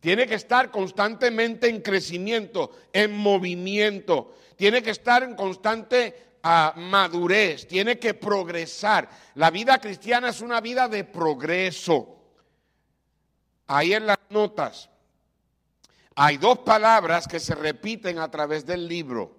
Tiene 0.01 0.27
que 0.27 0.35
estar 0.35 0.71
constantemente 0.71 1.69
en 1.69 1.81
crecimiento, 1.81 2.71
en 2.91 3.15
movimiento. 3.15 4.33
Tiene 4.57 4.81
que 4.81 4.89
estar 4.89 5.23
en 5.23 5.35
constante 5.35 6.31
a 6.43 6.73
madurez, 6.75 7.67
tiene 7.67 7.99
que 7.99 8.15
progresar. 8.15 9.07
La 9.35 9.51
vida 9.51 9.79
cristiana 9.79 10.29
es 10.29 10.41
una 10.41 10.59
vida 10.59 10.87
de 10.87 11.03
progreso. 11.03 12.17
Ahí 13.67 13.93
en 13.93 14.07
las 14.07 14.17
notas 14.29 14.89
hay 16.15 16.37
dos 16.37 16.59
palabras 16.59 17.27
que 17.27 17.39
se 17.39 17.55
repiten 17.55 18.17
a 18.17 18.29
través 18.29 18.65
del 18.65 18.87
libro, 18.87 19.37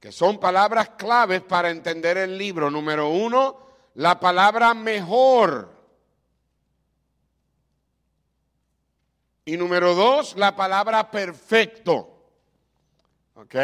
que 0.00 0.12
son 0.12 0.38
palabras 0.38 0.90
claves 0.98 1.40
para 1.42 1.70
entender 1.70 2.18
el 2.18 2.36
libro. 2.36 2.70
Número 2.70 3.08
uno, 3.08 3.58
la 3.94 4.18
palabra 4.18 4.74
mejor. 4.74 5.73
Y 9.44 9.56
número 9.58 9.94
dos, 9.94 10.36
la 10.36 10.56
palabra 10.56 11.10
perfecto. 11.10 12.16
¿Ok? 13.34 13.54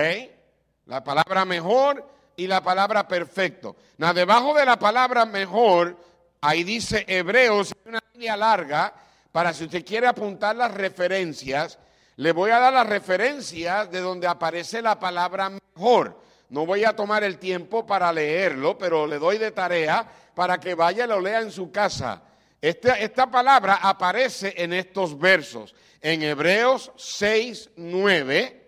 La 0.86 1.02
palabra 1.02 1.44
mejor 1.44 2.06
y 2.36 2.46
la 2.46 2.62
palabra 2.62 3.08
perfecto. 3.08 3.76
Nada, 3.96 4.12
debajo 4.12 4.52
de 4.54 4.66
la 4.66 4.78
palabra 4.78 5.24
mejor, 5.24 5.96
ahí 6.40 6.64
dice 6.64 7.04
Hebreos, 7.08 7.74
una 7.86 8.00
línea 8.12 8.36
larga, 8.36 8.92
para 9.32 9.54
si 9.54 9.64
usted 9.64 9.84
quiere 9.84 10.06
apuntar 10.06 10.56
las 10.56 10.74
referencias, 10.74 11.78
le 12.16 12.32
voy 12.32 12.50
a 12.50 12.58
dar 12.58 12.72
las 12.72 12.86
referencias 12.86 13.90
de 13.90 14.00
donde 14.00 14.26
aparece 14.26 14.82
la 14.82 14.98
palabra 14.98 15.50
mejor. 15.50 16.20
No 16.50 16.66
voy 16.66 16.84
a 16.84 16.94
tomar 16.94 17.24
el 17.24 17.38
tiempo 17.38 17.86
para 17.86 18.12
leerlo, 18.12 18.76
pero 18.76 19.06
le 19.06 19.18
doy 19.18 19.38
de 19.38 19.52
tarea 19.52 20.06
para 20.34 20.58
que 20.58 20.74
vaya 20.74 21.04
y 21.04 21.08
lo 21.08 21.20
lea 21.20 21.40
en 21.40 21.50
su 21.50 21.70
casa. 21.70 22.22
Esta, 22.60 22.98
esta 22.98 23.30
palabra 23.30 23.76
aparece 23.76 24.54
en 24.56 24.72
estos 24.72 25.18
versos, 25.18 25.74
en 26.00 26.22
Hebreos 26.22 26.92
6, 26.96 27.70
9 27.76 28.60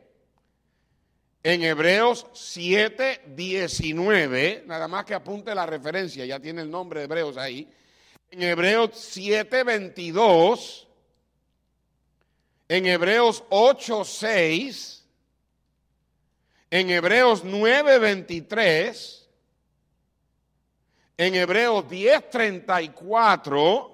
en 1.44 1.64
Hebreos 1.64 2.26
7, 2.32 3.22
19, 3.34 4.62
nada 4.66 4.87
más 4.87 5.04
que 5.04 5.14
apunte 5.14 5.52
la 5.54 5.66
referencia, 5.66 6.25
ya 6.25 6.38
tiene 6.38 6.62
el 6.62 6.70
nombre 6.70 7.00
de 7.00 7.04
Hebreos 7.06 7.37
ahí. 7.37 7.68
En 8.30 8.42
Hebreos 8.42 8.90
7, 8.94 9.64
22, 9.64 10.88
en 12.68 12.87
Hebreos 12.87 13.42
8, 13.50 14.04
6, 14.04 15.04
en 16.70 16.90
Hebreos 16.90 17.42
9, 17.42 17.99
23, 17.99 19.22
en 21.16 21.35
Hebreos 21.35 21.88
10, 21.88 22.31
34, 22.31 23.88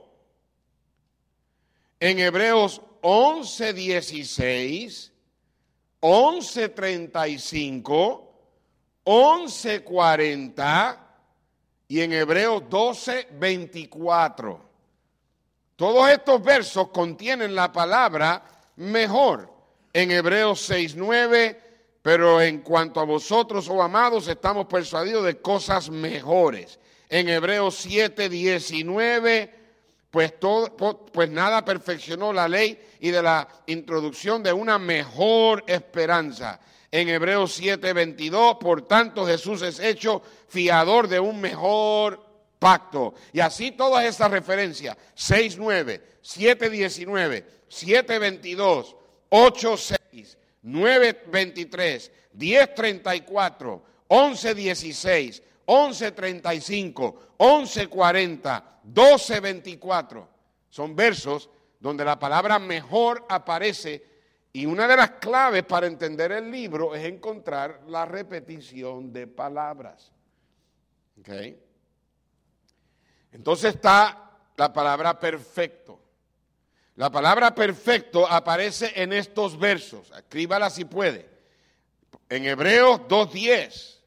en 2.00 2.18
Hebreos 2.18 2.82
11, 3.00 3.72
16, 3.72 5.12
11.35, 6.00 8.24
11.40 9.04 10.98
y 11.88 12.00
en 12.00 12.12
Hebreos 12.12 12.62
12.24. 12.64 14.60
Todos 15.76 16.10
estos 16.10 16.42
versos 16.42 16.88
contienen 16.88 17.54
la 17.54 17.70
palabra 17.72 18.42
mejor. 18.76 19.56
En 19.92 20.10
Hebreos 20.10 20.68
6.9, 20.70 21.56
pero 22.02 22.40
en 22.40 22.62
cuanto 22.62 23.00
a 23.00 23.04
vosotros, 23.04 23.68
oh 23.68 23.82
amados, 23.82 24.28
estamos 24.28 24.66
persuadidos 24.66 25.24
de 25.24 25.40
cosas 25.40 25.88
mejores. 25.88 26.78
En 27.08 27.28
Hebreos 27.28 27.86
7.19 27.86 29.50
pues, 30.10 30.40
todo, 30.40 30.74
pues 30.76 31.30
nada 31.30 31.64
perfeccionó 31.64 32.32
la 32.32 32.48
ley 32.48 32.80
y 33.00 33.10
de 33.10 33.22
la 33.22 33.46
introducción 33.66 34.42
de 34.42 34.52
una 34.52 34.78
mejor 34.78 35.64
esperanza. 35.66 36.60
En 36.90 37.08
Hebreos 37.08 37.60
7:22, 37.60 38.58
por 38.58 38.88
tanto 38.88 39.26
Jesús 39.26 39.60
es 39.60 39.78
hecho 39.78 40.22
fiador 40.48 41.08
de 41.08 41.20
un 41.20 41.38
mejor 41.40 42.24
pacto. 42.58 43.14
Y 43.32 43.40
así 43.40 43.72
todas 43.72 44.06
estas 44.06 44.30
referencias, 44.30 44.96
6.9, 45.14 46.00
7.19, 46.24 47.44
7.22, 47.70 48.96
8.6, 49.30 50.36
9.23, 50.64 52.10
10.34, 52.34 53.82
11.16, 54.08 55.42
11.35, 55.68 57.36
11.40, 57.36 58.64
12.24. 58.90 60.26
Son 60.70 60.96
versos 60.96 61.50
donde 61.78 62.04
la 62.06 62.18
palabra 62.18 62.58
mejor 62.58 63.26
aparece 63.28 64.02
y 64.52 64.64
una 64.64 64.88
de 64.88 64.96
las 64.96 65.10
claves 65.12 65.64
para 65.64 65.86
entender 65.86 66.32
el 66.32 66.50
libro 66.50 66.94
es 66.94 67.04
encontrar 67.04 67.82
la 67.86 68.06
repetición 68.06 69.12
de 69.12 69.26
palabras. 69.26 70.10
Entonces 73.30 73.74
está 73.74 74.32
la 74.56 74.72
palabra 74.72 75.20
perfecto. 75.20 76.00
La 76.96 77.10
palabra 77.10 77.54
perfecto 77.54 78.26
aparece 78.26 78.90
en 78.96 79.12
estos 79.12 79.58
versos. 79.58 80.10
Escríbala 80.16 80.70
si 80.70 80.86
puede. 80.86 81.28
En 82.30 82.46
Hebreos 82.46 83.02
2.10. 83.02 83.97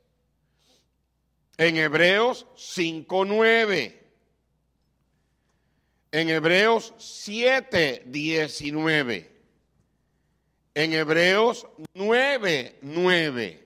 En 1.62 1.78
Hebreos 1.78 2.46
5.9. 2.56 3.94
En 6.12 6.28
Hebreos 6.28 6.92
7.19. 6.98 9.30
En 10.74 10.94
Hebreos 10.94 11.68
9.9. 11.94 13.60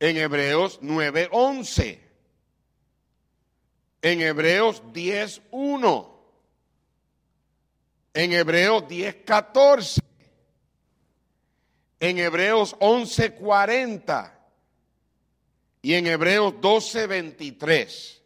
En 0.00 0.16
Hebreos 0.16 0.80
9.11. 0.80 2.00
En 4.02 4.20
Hebreos 4.22 4.82
10.1 4.92 6.08
en 8.12 8.32
Hebreos 8.32 8.88
10:14, 8.88 10.02
en 12.00 12.18
Hebreos 12.18 12.74
11:40 12.80 14.35
y 15.86 15.94
en 15.94 16.08
Hebreos 16.08 16.54
12:23. 16.60 18.20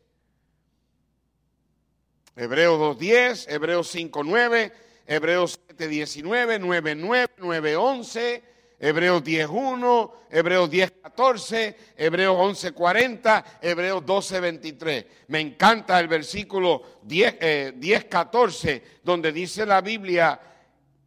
Hebreos 2.35 2.99
2:10, 2.99 3.47
Hebreos 3.51 3.95
5:9, 3.95 4.73
Hebreos 5.07 5.61
7:19, 5.69 6.59
9:9, 6.59 7.29
9:11 7.37 8.43
Hebreos 8.79 9.23
10.1, 9.23 10.11
Hebreos 10.31 10.71
10.14, 10.71 11.77
Hebreos 11.99 12.35
11.40, 12.39 13.45
Hebreos 13.61 14.03
12.23. 14.07 15.07
Me 15.29 15.41
encanta 15.41 16.01
el 16.01 16.09
versículo 16.09 17.01
10.14, 17.07 18.69
eh, 18.71 18.83
donde 19.05 19.33
dice 19.33 19.67
la 19.67 19.83
Biblia, 19.83 20.41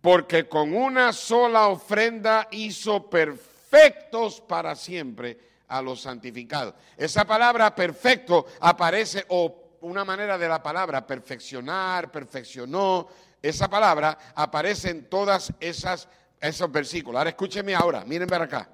porque 0.02 0.48
con 0.48 0.76
una 0.76 1.14
sola 1.14 1.68
ofrenda 1.70 2.48
hizo 2.52 3.10
perfectos 3.10 4.40
para 4.40 4.76
siempre 4.76 5.53
a 5.74 5.82
los 5.82 6.02
santificados. 6.02 6.76
Esa 6.96 7.26
palabra 7.26 7.74
perfecto 7.74 8.46
aparece, 8.60 9.26
o 9.30 9.78
una 9.82 10.06
manera 10.06 10.38
de 10.38 10.48
la 10.48 10.62
palabra 10.62 11.06
perfeccionar, 11.06 12.12
perfeccionó, 12.12 13.08
esa 13.42 13.68
palabra 13.68 14.18
aparece 14.36 14.92
en 14.92 15.10
todas 15.10 15.52
esas 15.60 16.08
esos 16.40 16.72
versículos. 16.72 17.18
Ahora 17.18 17.30
escúcheme 17.30 17.74
ahora, 17.74 18.04
miren 18.06 18.28
para 18.28 18.46
acá. 18.46 18.70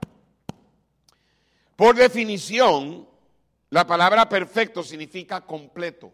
Por 1.75 1.95
definición, 1.95 3.07
la 3.69 3.85
palabra 3.85 4.27
perfecto 4.27 4.83
significa 4.83 5.41
completo. 5.41 6.11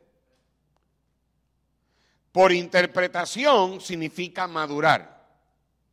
Por 2.32 2.52
interpretación 2.52 3.80
significa 3.80 4.48
madurar. 4.48 5.16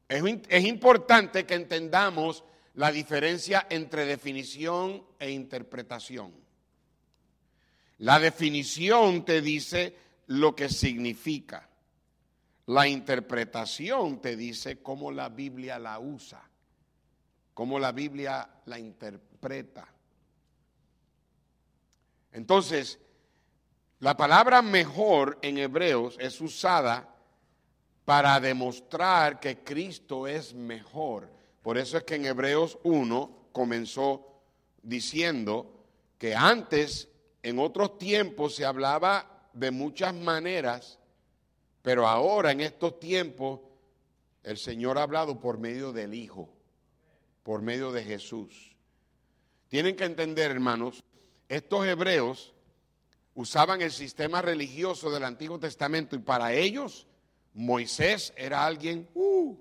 Es, 0.08 0.22
es, 0.48 0.64
importante 0.64 1.46
que 1.46 1.54
entendamos 1.54 2.44
la 2.74 2.90
diferencia 2.90 3.66
entre 3.68 4.06
definición 4.06 5.04
e 5.18 5.30
interpretación. 5.30 6.32
La 7.98 8.18
definición 8.18 9.24
te 9.24 9.40
dice 9.40 9.96
lo 10.26 10.54
que 10.54 10.68
significa. 10.68 11.68
La 12.66 12.88
interpretación 12.88 14.20
te 14.20 14.36
dice 14.36 14.82
cómo 14.82 15.12
la 15.12 15.28
Biblia 15.28 15.78
la 15.78 15.98
usa, 15.98 16.42
cómo 17.54 17.78
la 17.78 17.92
Biblia 17.92 18.48
la 18.66 18.78
interpreta. 18.78 19.86
Entonces, 22.32 22.98
la 24.00 24.16
palabra 24.16 24.62
mejor 24.62 25.38
en 25.42 25.58
hebreos 25.58 26.16
es 26.18 26.40
usada 26.40 27.14
para 28.04 28.40
demostrar 28.40 29.38
que 29.38 29.62
Cristo 29.62 30.26
es 30.26 30.54
mejor. 30.54 31.30
Por 31.62 31.78
eso 31.78 31.96
es 31.96 32.04
que 32.04 32.16
en 32.16 32.26
Hebreos 32.26 32.78
1 32.82 33.48
comenzó 33.52 34.42
diciendo 34.82 35.84
que 36.18 36.34
antes, 36.34 37.08
en 37.42 37.58
otros 37.58 37.98
tiempos, 37.98 38.54
se 38.54 38.64
hablaba 38.64 39.48
de 39.52 39.70
muchas 39.70 40.14
maneras 40.14 40.98
pero 41.82 42.06
ahora, 42.06 42.52
en 42.52 42.60
estos 42.60 42.98
tiempos, 43.00 43.60
el 44.44 44.56
Señor 44.56 44.98
ha 44.98 45.02
hablado 45.02 45.40
por 45.40 45.58
medio 45.58 45.92
del 45.92 46.14
Hijo, 46.14 46.48
por 47.42 47.60
medio 47.60 47.90
de 47.90 48.04
Jesús. 48.04 48.76
Tienen 49.68 49.96
que 49.96 50.04
entender, 50.04 50.52
hermanos, 50.52 51.02
estos 51.48 51.84
hebreos 51.86 52.54
usaban 53.34 53.82
el 53.82 53.90
sistema 53.90 54.42
religioso 54.42 55.10
del 55.10 55.24
Antiguo 55.24 55.58
Testamento 55.58 56.14
y 56.14 56.20
para 56.20 56.52
ellos 56.52 57.06
Moisés 57.54 58.32
era 58.36 58.64
alguien, 58.64 59.08
uh, 59.14 59.56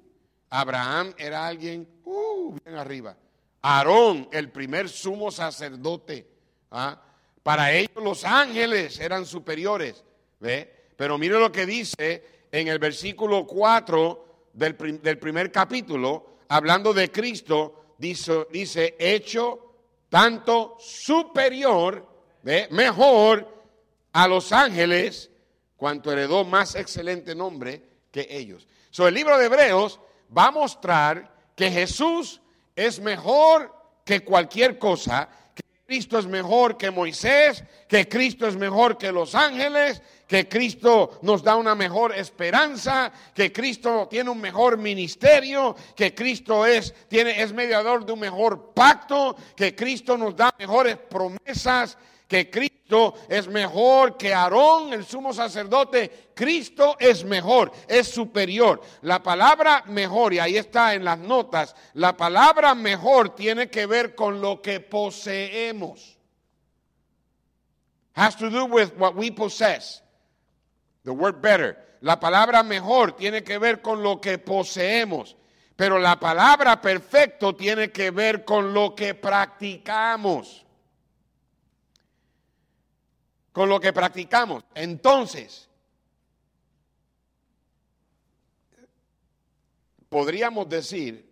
Abraham 0.51 1.13
era 1.17 1.47
alguien, 1.47 1.87
uh, 2.03 2.53
bien 2.63 2.75
arriba. 2.75 3.15
Aarón, 3.61 4.27
el 4.31 4.51
primer 4.51 4.89
sumo 4.89 5.31
sacerdote. 5.31 6.27
¿ah? 6.71 7.01
Para 7.41 7.71
ellos 7.73 8.03
los 8.03 8.25
ángeles 8.25 8.99
eran 8.99 9.25
superiores. 9.25 10.03
¿Ve? 10.39 10.91
Pero 10.97 11.17
mire 11.17 11.39
lo 11.39 11.51
que 11.51 11.65
dice 11.65 12.47
en 12.51 12.67
el 12.67 12.79
versículo 12.79 13.47
4 13.47 14.49
del, 14.53 14.75
primer 14.75 15.51
capítulo, 15.51 16.37
hablando 16.49 16.93
de 16.93 17.09
Cristo, 17.09 17.95
dice, 17.97 18.95
hecho 18.99 19.73
tanto 20.09 20.77
superior, 20.79 22.05
mejor 22.71 23.47
a 24.11 24.27
los 24.27 24.51
ángeles, 24.51 25.29
cuanto 25.77 26.11
heredó 26.11 26.43
más 26.43 26.75
excelente 26.75 27.33
nombre 27.33 27.81
que 28.11 28.27
ellos. 28.29 28.67
So, 28.89 29.07
el 29.07 29.13
libro 29.13 29.37
de 29.37 29.45
Hebreos 29.45 30.01
va 30.35 30.47
a 30.47 30.51
mostrar 30.51 31.31
que 31.55 31.69
Jesús 31.69 32.41
es 32.75 32.99
mejor 32.99 33.73
que 34.05 34.23
cualquier 34.23 34.79
cosa, 34.79 35.29
que 35.53 35.63
Cristo 35.85 36.17
es 36.17 36.25
mejor 36.25 36.77
que 36.77 36.89
Moisés, 36.89 37.63
que 37.87 38.07
Cristo 38.07 38.47
es 38.47 38.55
mejor 38.55 38.97
que 38.97 39.11
los 39.11 39.35
ángeles, 39.35 40.01
que 40.27 40.47
Cristo 40.47 41.19
nos 41.21 41.43
da 41.43 41.57
una 41.57 41.75
mejor 41.75 42.15
esperanza, 42.15 43.11
que 43.35 43.51
Cristo 43.51 44.07
tiene 44.09 44.29
un 44.29 44.39
mejor 44.39 44.77
ministerio, 44.77 45.75
que 45.95 46.15
Cristo 46.15 46.65
es, 46.65 46.93
tiene, 47.09 47.41
es 47.41 47.51
mediador 47.51 48.05
de 48.05 48.13
un 48.13 48.19
mejor 48.21 48.73
pacto, 48.73 49.35
que 49.55 49.75
Cristo 49.75 50.17
nos 50.17 50.35
da 50.35 50.55
mejores 50.57 50.95
promesas, 50.97 51.97
que 52.31 52.49
Cristo 52.49 53.15
es 53.27 53.49
mejor 53.49 54.15
que 54.15 54.33
Aarón, 54.33 54.93
el 54.93 55.03
sumo 55.03 55.33
sacerdote. 55.33 56.29
Cristo 56.33 56.95
es 56.97 57.25
mejor, 57.25 57.73
es 57.89 58.07
superior. 58.07 58.79
La 59.01 59.21
palabra 59.21 59.83
mejor, 59.87 60.33
y 60.33 60.39
ahí 60.39 60.55
está 60.55 60.93
en 60.93 61.03
las 61.03 61.17
notas, 61.17 61.75
la 61.93 62.15
palabra 62.15 62.73
mejor 62.73 63.35
tiene 63.35 63.69
que 63.69 63.85
ver 63.85 64.15
con 64.15 64.39
lo 64.39 64.61
que 64.61 64.79
poseemos. 64.79 66.17
Has 68.13 68.37
to 68.37 68.49
do 68.49 68.63
with 68.63 68.93
what 68.97 69.13
we 69.13 69.29
possess. 69.29 70.01
The 71.03 71.11
word 71.11 71.41
better. 71.41 71.97
La 71.99 72.17
palabra 72.17 72.63
mejor 72.63 73.11
tiene 73.17 73.43
que 73.43 73.57
ver 73.57 73.81
con 73.81 74.01
lo 74.01 74.21
que 74.21 74.37
poseemos, 74.37 75.35
pero 75.75 75.99
la 75.99 76.17
palabra 76.17 76.79
perfecto 76.79 77.57
tiene 77.57 77.91
que 77.91 78.09
ver 78.09 78.45
con 78.45 78.73
lo 78.73 78.95
que 78.95 79.15
practicamos. 79.15 80.65
Con 83.51 83.69
lo 83.69 83.79
que 83.79 83.91
practicamos. 83.91 84.63
Entonces, 84.73 85.69
podríamos 90.09 90.67
decir 90.67 91.31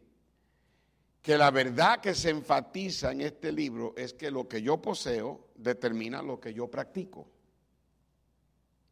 que 1.21 1.37
la 1.37 1.51
verdad 1.51 1.99
que 1.99 2.15
se 2.15 2.29
enfatiza 2.29 3.11
en 3.11 3.21
este 3.21 3.51
libro 3.51 3.93
es 3.97 4.13
que 4.13 4.31
lo 4.31 4.47
que 4.47 4.61
yo 4.61 4.81
poseo 4.81 5.49
determina 5.55 6.21
lo 6.21 6.39
que 6.39 6.53
yo 6.53 6.67
practico. 6.67 7.27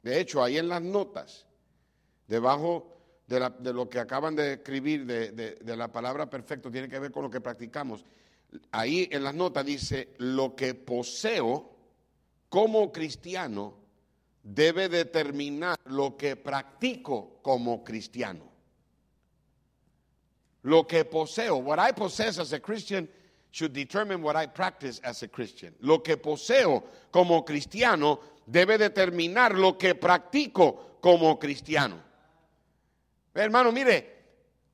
De 0.03 0.19
hecho, 0.19 0.43
ahí 0.43 0.57
en 0.57 0.69
las 0.69 0.81
notas, 0.81 1.45
debajo 2.27 2.97
de, 3.27 3.73
lo 3.73 3.89
que 3.89 3.99
acaban 3.99 4.35
de 4.35 4.53
escribir 4.53 5.05
de, 5.05 5.75
la 5.75 5.91
palabra 5.91 6.29
perfecto, 6.29 6.71
tiene 6.71 6.89
que 6.89 6.99
ver 6.99 7.11
con 7.11 7.23
lo 7.23 7.29
que 7.29 7.41
practicamos. 7.41 8.05
Ahí 8.71 9.07
en 9.11 9.23
las 9.23 9.35
notas 9.35 9.65
dice, 9.65 10.09
lo 10.17 10.55
que 10.55 10.73
poseo 10.75 11.76
como 12.49 12.91
cristiano 12.91 13.73
debe 14.43 14.87
determinar 14.87 15.77
lo 15.85 16.15
que 16.15 16.35
practico 16.35 17.39
como 17.41 17.83
cristiano. 17.83 18.45
Lo 20.63 20.85
que 20.85 21.05
poseo, 21.05 21.57
what 21.57 21.79
I 21.79 21.93
possess 21.93 22.39
as 22.39 22.53
a 22.53 22.59
Christian 22.59 23.07
should 23.51 23.73
determine 23.73 24.21
what 24.21 24.35
I 24.35 24.47
practice 24.47 24.99
as 25.03 25.23
a 25.23 25.27
Christian. 25.27 25.73
Lo 25.81 26.01
que 26.01 26.17
poseo 26.17 26.83
como 27.11 27.43
cristiano 27.43 28.19
debe 28.45 28.77
determinar 28.77 29.55
lo 29.55 29.77
que 29.77 29.95
practico 29.95 30.97
como 31.01 31.37
cristiano. 31.37 32.01
Hermano, 33.33 33.71
mire, 33.71 34.15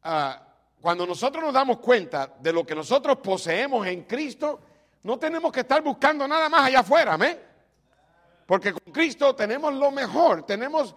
ah, 0.03 0.41
cuando 0.79 1.05
nosotros 1.05 1.43
nos 1.43 1.53
damos 1.53 1.79
cuenta 1.79 2.36
de 2.39 2.53
lo 2.53 2.65
que 2.65 2.75
nosotros 2.75 3.17
poseemos 3.17 3.86
en 3.88 4.03
Cristo, 4.03 4.59
no 5.03 5.17
tenemos 5.17 5.51
que 5.51 5.62
estar 5.62 5.81
buscando 5.81 6.27
nada 6.27 6.49
más 6.49 6.67
allá 6.67 6.79
afuera, 6.79 7.13
¿amén? 7.13 7.53
Porque 8.54 8.72
con 8.72 8.94
Cristo 8.94 9.34
tenemos 9.34 9.74
lo 9.74 9.89
mejor, 9.89 10.46
tenemos, 10.46 10.96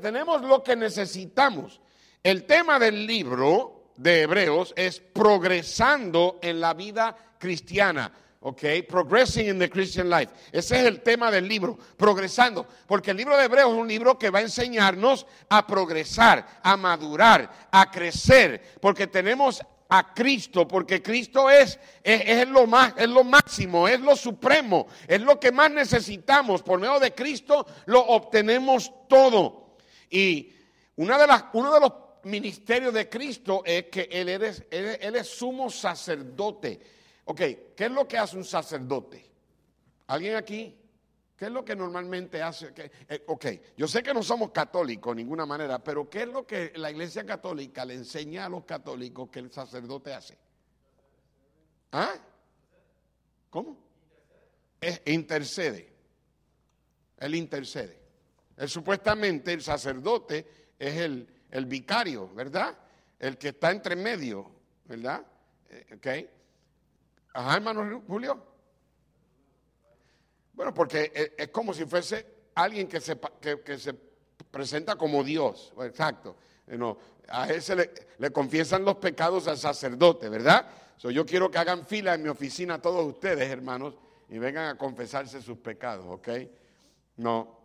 tenemos 0.00 0.42
lo 0.42 0.64
que 0.64 0.74
necesitamos. 0.74 1.80
El 2.20 2.42
tema 2.42 2.80
del 2.80 3.06
libro 3.06 3.92
de 3.94 4.22
Hebreos 4.22 4.74
es 4.74 4.98
progresando 4.98 6.40
en 6.42 6.60
la 6.60 6.74
vida 6.74 7.16
cristiana. 7.38 8.12
¿ok? 8.40 8.64
Progressing 8.88 9.46
in 9.46 9.60
the 9.60 9.70
Christian 9.70 10.10
life. 10.10 10.32
Ese 10.50 10.80
es 10.80 10.86
el 10.86 11.02
tema 11.02 11.30
del 11.30 11.46
libro, 11.46 11.78
progresando. 11.96 12.66
Porque 12.88 13.12
el 13.12 13.16
libro 13.16 13.36
de 13.36 13.44
Hebreos 13.44 13.70
es 13.70 13.78
un 13.78 13.86
libro 13.86 14.18
que 14.18 14.30
va 14.30 14.40
a 14.40 14.42
enseñarnos 14.42 15.24
a 15.50 15.64
progresar, 15.64 16.44
a 16.64 16.76
madurar, 16.76 17.68
a 17.70 17.92
crecer. 17.92 18.60
Porque 18.80 19.06
tenemos 19.06 19.62
a 19.94 20.14
Cristo, 20.14 20.66
porque 20.66 21.02
Cristo 21.02 21.50
es, 21.50 21.78
es, 22.02 22.48
lo 22.48 22.66
más, 22.66 22.94
es 22.96 23.10
lo 23.10 23.24
máximo, 23.24 23.86
es 23.86 24.00
lo 24.00 24.16
supremo, 24.16 24.86
es 25.06 25.20
lo 25.20 25.38
que 25.38 25.52
más 25.52 25.70
necesitamos. 25.70 26.62
Por 26.62 26.80
medio 26.80 26.98
de 26.98 27.12
Cristo 27.12 27.66
lo 27.84 28.00
obtenemos 28.00 28.90
todo. 29.06 29.76
Y 30.08 30.50
una 30.96 31.18
de 31.18 31.26
las, 31.26 31.44
uno 31.52 31.74
de 31.74 31.80
los 31.80 31.92
ministerios 32.22 32.94
de 32.94 33.10
Cristo 33.10 33.62
es 33.66 33.84
que 33.88 34.08
Él, 34.10 34.30
él, 34.30 35.14
es 35.14 35.26
sumo 35.28 35.68
sacerdote. 35.68 36.80
Ok, 37.26 37.40
¿qué 37.76 37.84
es 37.84 37.90
lo 37.90 38.08
que 38.08 38.16
hace 38.16 38.38
un 38.38 38.46
sacerdote? 38.46 39.30
¿Alguien 40.06 40.36
aquí? 40.36 40.74
¿Qué 41.42 41.46
es 41.46 41.52
lo 41.52 41.64
que 41.64 41.74
normalmente 41.74 42.40
hace? 42.40 42.72
Eh, 43.08 43.24
ok, 43.26 43.46
yo 43.76 43.88
sé 43.88 44.00
que 44.00 44.14
no 44.14 44.22
somos 44.22 44.52
católicos 44.52 45.10
de 45.10 45.24
ninguna 45.24 45.44
manera, 45.44 45.82
pero 45.82 46.08
¿qué 46.08 46.22
es 46.22 46.28
lo 46.28 46.46
que 46.46 46.72
la 46.76 46.88
iglesia 46.88 47.26
católica 47.26 47.84
le 47.84 47.94
enseña 47.94 48.46
a 48.46 48.48
los 48.48 48.64
católicos 48.64 49.28
que 49.28 49.40
el 49.40 49.50
sacerdote 49.50 50.14
hace? 50.14 50.38
¿Ah? 51.90 52.14
¿Cómo? 53.50 53.76
Intercede. 55.06 55.92
Él 57.18 57.34
intercede. 57.34 57.98
Él 58.56 58.68
supuestamente, 58.68 59.52
el 59.52 59.62
sacerdote 59.62 60.46
es 60.78 60.96
el, 60.96 61.26
el 61.50 61.66
vicario, 61.66 62.32
¿verdad? 62.32 62.78
El 63.18 63.36
que 63.36 63.48
está 63.48 63.72
entre 63.72 63.96
medio, 63.96 64.48
¿verdad? 64.84 65.26
Eh, 65.70 65.86
ok. 65.96 66.06
Ajá, 67.34 67.56
hermano 67.56 68.00
Julio. 68.06 68.51
Bueno, 70.52 70.74
porque 70.74 71.34
es 71.36 71.48
como 71.48 71.72
si 71.72 71.84
fuese 71.84 72.26
alguien 72.54 72.88
que 72.88 73.00
se, 73.00 73.18
que, 73.40 73.78
se 73.78 73.94
presenta 74.50 74.96
como 74.96 75.24
Dios. 75.24 75.72
Exacto. 75.80 76.36
No, 76.66 76.98
a 77.28 77.48
él 77.48 77.62
se 77.62 77.76
le, 77.76 78.32
confiesan 78.32 78.84
los 78.84 78.96
pecados 78.96 79.48
al 79.48 79.58
sacerdote, 79.58 80.28
¿verdad? 80.28 80.66
yo 80.98 81.26
quiero 81.26 81.50
que 81.50 81.58
hagan 81.58 81.84
fila 81.84 82.14
en 82.14 82.22
mi 82.22 82.28
oficina 82.28 82.80
todos 82.80 83.04
ustedes, 83.04 83.50
hermanos, 83.50 83.94
y 84.28 84.38
vengan 84.38 84.68
a 84.68 84.78
confesarse 84.78 85.42
sus 85.42 85.58
pecados, 85.58 86.06
¿ok? 86.08 86.28
No. 87.16 87.58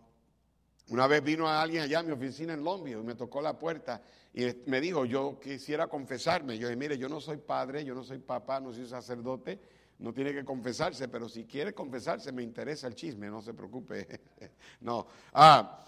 Una 0.89 1.05
vez 1.05 1.23
vino 1.23 1.47
a 1.47 1.61
alguien 1.61 1.83
allá 1.83 1.99
a 1.99 2.03
mi 2.03 2.13
oficina 2.13 2.53
en 2.53 2.63
Lombio 2.63 2.99
y 2.99 3.03
me 3.03 3.13
tocó 3.13 3.39
la 3.39 3.59
puerta 3.59 4.01
y 4.33 4.45
me 4.65 4.81
dijo, 4.81 5.05
yo 5.05 5.39
quisiera 5.39 5.87
confesarme. 5.87 6.57
Yo 6.57 6.67
dije, 6.67 6.77
mire, 6.77 6.97
yo 6.97 7.09
no 7.09 7.19
soy 7.19 7.37
padre, 7.37 7.83
yo 7.83 7.93
no 7.93 8.03
soy 8.03 8.19
papá, 8.19 8.59
no 8.59 8.71
soy 8.71 8.87
sacerdote, 8.87 9.59
no 9.99 10.13
tiene 10.13 10.31
que 10.31 10.45
confesarse, 10.45 11.07
pero 11.07 11.27
si 11.27 11.45
quiere 11.45 11.73
confesarse, 11.73 12.31
me 12.31 12.43
interesa 12.43 12.87
el 12.87 12.95
chisme, 12.95 13.29
no 13.29 13.41
se 13.41 13.53
preocupe. 13.53 14.21
no. 14.81 15.07
Ah, 15.33 15.83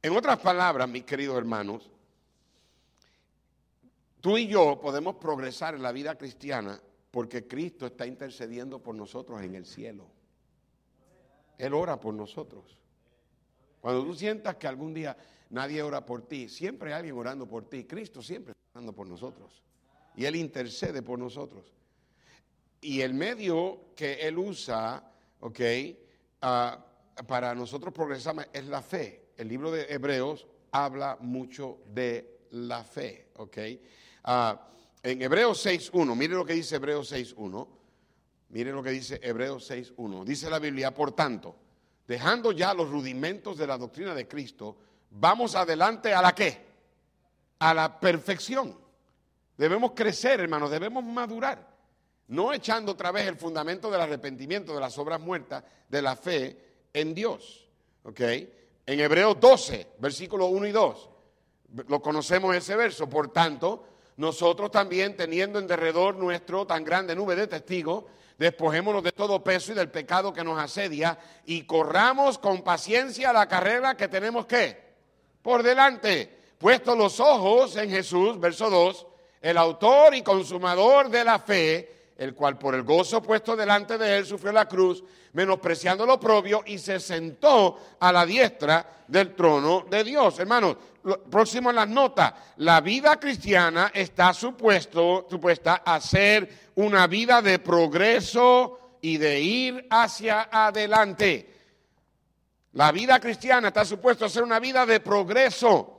en 0.00 0.16
otras 0.16 0.38
palabras, 0.38 0.88
mis 0.88 1.04
queridos 1.04 1.36
hermanos, 1.36 1.90
tú 4.20 4.38
y 4.38 4.46
yo 4.46 4.78
podemos 4.80 5.16
progresar 5.16 5.74
en 5.74 5.82
la 5.82 5.92
vida 5.92 6.16
cristiana 6.16 6.80
porque 7.10 7.46
Cristo 7.48 7.86
está 7.86 8.06
intercediendo 8.06 8.80
por 8.80 8.94
nosotros 8.94 9.42
en 9.42 9.54
el 9.54 9.66
cielo. 9.66 10.06
Él 11.58 11.74
ora 11.74 11.98
por 11.98 12.14
nosotros. 12.14 12.78
Cuando 13.80 14.04
tú 14.04 14.14
sientas 14.14 14.56
que 14.56 14.66
algún 14.66 14.94
día 14.94 15.16
nadie 15.50 15.82
ora 15.82 16.04
por 16.04 16.22
ti, 16.22 16.48
siempre 16.48 16.92
hay 16.92 16.98
alguien 16.98 17.16
orando 17.16 17.46
por 17.46 17.68
ti. 17.68 17.84
Cristo 17.84 18.22
siempre 18.22 18.52
está 18.52 18.78
orando 18.78 18.92
por 18.92 19.06
nosotros 19.06 19.64
y 20.16 20.24
Él 20.24 20.36
intercede 20.36 21.02
por 21.02 21.18
nosotros. 21.18 21.72
Y 22.80 23.00
el 23.00 23.14
medio 23.14 23.94
que 23.96 24.14
Él 24.14 24.38
usa, 24.38 25.10
ok, 25.40 25.60
ah, 26.42 26.84
para 27.26 27.54
nosotros 27.54 27.92
progresar 27.92 28.48
es 28.52 28.66
la 28.66 28.82
fe. 28.82 29.32
El 29.36 29.48
libro 29.48 29.70
de 29.70 29.86
Hebreos 29.88 30.46
habla 30.70 31.16
mucho 31.20 31.80
de 31.86 32.46
la 32.50 32.84
fe, 32.84 33.30
ok. 33.36 33.58
Ah, 34.24 34.68
en 35.02 35.22
Hebreos 35.22 35.64
6.1, 35.64 36.14
mire 36.14 36.34
lo 36.34 36.44
que 36.44 36.54
dice 36.54 36.76
Hebreos 36.76 37.12
6.1. 37.12 37.68
Mire 38.50 38.70
lo 38.70 38.82
que 38.82 38.90
dice 38.90 39.18
Hebreos 39.22 39.68
6.1. 39.68 40.24
Dice 40.24 40.48
la 40.48 40.60
Biblia, 40.60 40.94
por 40.94 41.12
tanto, 41.12 41.56
dejando 42.06 42.52
ya 42.52 42.72
los 42.72 42.88
rudimentos 42.88 43.58
de 43.58 43.66
la 43.66 43.76
doctrina 43.76 44.14
de 44.14 44.28
Cristo, 44.28 44.76
vamos 45.10 45.56
adelante 45.56 46.14
a 46.14 46.22
la 46.22 46.34
qué? 46.34 46.64
A 47.58 47.74
la 47.74 47.98
perfección 47.98 48.83
Debemos 49.56 49.92
crecer, 49.92 50.40
hermanos, 50.40 50.70
debemos 50.70 51.04
madurar. 51.04 51.74
No 52.28 52.52
echando 52.52 52.92
otra 52.92 53.12
vez 53.12 53.26
el 53.26 53.36
fundamento 53.36 53.90
del 53.90 54.00
arrepentimiento 54.00 54.74
de 54.74 54.80
las 54.80 54.96
obras 54.98 55.20
muertas, 55.20 55.62
de 55.88 56.02
la 56.02 56.16
fe 56.16 56.58
en 56.92 57.14
Dios. 57.14 57.68
¿Ok? 58.02 58.20
En 58.86 59.00
Hebreos 59.00 59.38
12, 59.38 59.88
versículos 59.98 60.48
1 60.50 60.66
y 60.66 60.72
2, 60.72 61.10
lo 61.88 62.02
conocemos 62.02 62.54
ese 62.54 62.76
verso. 62.76 63.08
Por 63.08 63.32
tanto, 63.32 63.86
nosotros 64.16 64.70
también, 64.70 65.16
teniendo 65.16 65.58
en 65.58 65.66
derredor 65.66 66.16
nuestro 66.16 66.66
tan 66.66 66.84
grande 66.84 67.14
nube 67.14 67.36
de 67.36 67.46
testigos, 67.46 68.04
despojémonos 68.38 69.02
de 69.02 69.12
todo 69.12 69.44
peso 69.44 69.72
y 69.72 69.74
del 69.74 69.90
pecado 69.90 70.32
que 70.32 70.44
nos 70.44 70.58
asedia 70.58 71.18
y 71.46 71.62
corramos 71.62 72.38
con 72.38 72.62
paciencia 72.62 73.32
la 73.32 73.46
carrera 73.46 73.96
que 73.96 74.08
tenemos 74.08 74.46
que 74.46 74.82
por 75.44 75.62
delante, 75.62 76.34
puesto 76.58 76.96
los 76.96 77.20
ojos 77.20 77.76
en 77.76 77.90
Jesús, 77.90 78.40
verso 78.40 78.70
2 78.70 79.06
el 79.44 79.58
autor 79.58 80.14
y 80.14 80.22
consumador 80.22 81.10
de 81.10 81.22
la 81.22 81.38
fe, 81.38 82.12
el 82.16 82.34
cual 82.34 82.56
por 82.56 82.74
el 82.74 82.82
gozo 82.82 83.22
puesto 83.22 83.54
delante 83.54 83.98
de 83.98 84.16
él 84.16 84.24
sufrió 84.24 84.52
la 84.52 84.66
cruz, 84.66 85.04
menospreciando 85.34 86.06
lo 86.06 86.18
propio 86.18 86.62
y 86.64 86.78
se 86.78 86.98
sentó 86.98 87.78
a 88.00 88.10
la 88.10 88.24
diestra 88.24 89.04
del 89.06 89.34
trono 89.34 89.84
de 89.90 90.02
Dios. 90.02 90.38
Hermanos, 90.38 90.78
próximo 91.30 91.68
en 91.68 91.76
las 91.76 91.88
notas, 91.88 92.32
la 92.56 92.80
vida 92.80 93.20
cristiana 93.20 93.90
está 93.92 94.32
supuesto, 94.32 95.26
supuesta 95.28 95.82
a 95.84 96.00
ser 96.00 96.70
una 96.76 97.06
vida 97.06 97.42
de 97.42 97.58
progreso 97.58 98.96
y 99.02 99.18
de 99.18 99.42
ir 99.42 99.86
hacia 99.90 100.48
adelante. 100.50 101.52
La 102.72 102.92
vida 102.92 103.20
cristiana 103.20 103.68
está 103.68 103.84
supuesta 103.84 104.24
a 104.24 104.30
ser 104.30 104.42
una 104.42 104.58
vida 104.58 104.86
de 104.86 105.00
progreso 105.00 105.93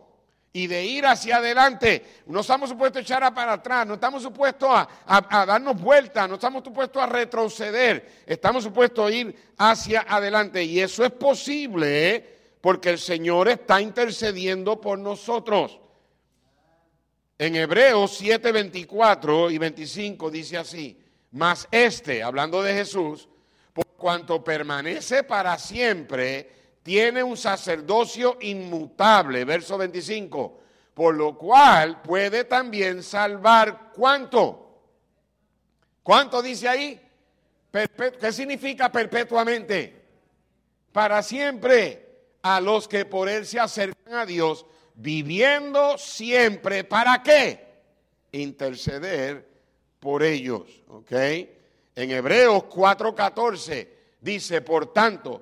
y 0.56 0.68
de 0.68 0.86
ir 0.86 1.06
hacia 1.06 1.36
adelante. 1.36 2.22
No 2.28 2.39
estamos 2.39 2.70
supuestos 2.70 3.00
a 3.00 3.02
echar 3.02 3.34
para 3.34 3.54
atrás, 3.54 3.86
no 3.86 3.96
estamos 3.96 4.24
supuestos 4.24 4.70
a, 4.72 5.46
darnos 5.46 5.82
vueltas, 5.82 6.30
no 6.30 6.36
estamos 6.36 6.63
supuestos 6.63 7.04
a 7.04 7.08
retroceder, 7.08 8.24
estamos 8.26 8.63
supuestos 8.63 9.06
a 9.06 9.13
ir 9.13 9.36
hacia 9.58 10.06
adelante. 10.08 10.63
Y 10.63 10.80
eso 10.80 11.04
es 11.04 11.12
posible 11.12 12.15
¿eh? 12.15 12.38
porque 12.62 12.91
el 12.91 13.00
Señor 13.00 13.50
está 13.50 13.82
intercediendo 13.82 14.80
por 14.80 14.98
nosotros. 14.98 15.78
En 17.38 17.58
Hebreos 17.58 18.15
7, 18.18 18.50
24 18.54 19.52
y 19.52 19.58
25 19.58 20.32
dice 20.32 20.58
así, 20.58 20.98
mas 21.32 21.68
este, 21.70 22.24
hablando 22.24 22.63
de 22.63 22.74
Jesús, 22.76 23.28
por 23.74 23.88
cuanto 23.88 24.41
permanece 24.41 25.24
para 25.24 25.58
siempre, 25.58 26.64
tiene 26.86 27.24
un 27.24 27.36
sacerdocio 27.36 28.38
inmutable, 28.41 29.43
verso 29.43 29.76
25, 29.76 30.60
por 30.93 31.15
lo 31.15 31.36
cual 31.36 32.04
puede 32.04 32.43
también 32.43 33.02
salvar 33.02 33.91
cuánto. 33.91 34.84
¿Cuánto 36.04 36.43
dice 36.43 36.67
ahí? 36.67 37.02
¿Qué 37.71 38.32
significa 38.32 38.91
perpetuamente? 38.91 40.00
Para 40.91 41.24
siempre 41.24 42.06
a 42.43 42.62
los 42.62 42.88
que 42.88 43.06
por 43.06 43.30
él 43.30 43.48
se 43.48 43.60
acercan 43.60 44.13
a 44.13 44.26
Dios, 44.28 44.67
viviendo 44.93 45.98
siempre, 45.98 46.84
¿para 46.84 47.24
qué? 47.24 47.65
Interceder 48.32 49.50
por 50.00 50.21
ellos, 50.21 50.84
¿ok? 50.88 51.12
En 51.95 52.12
Hebreos 52.12 52.65
4:14 52.65 53.88
dice, 54.21 54.62
por 54.62 54.93
tanto, 54.93 55.41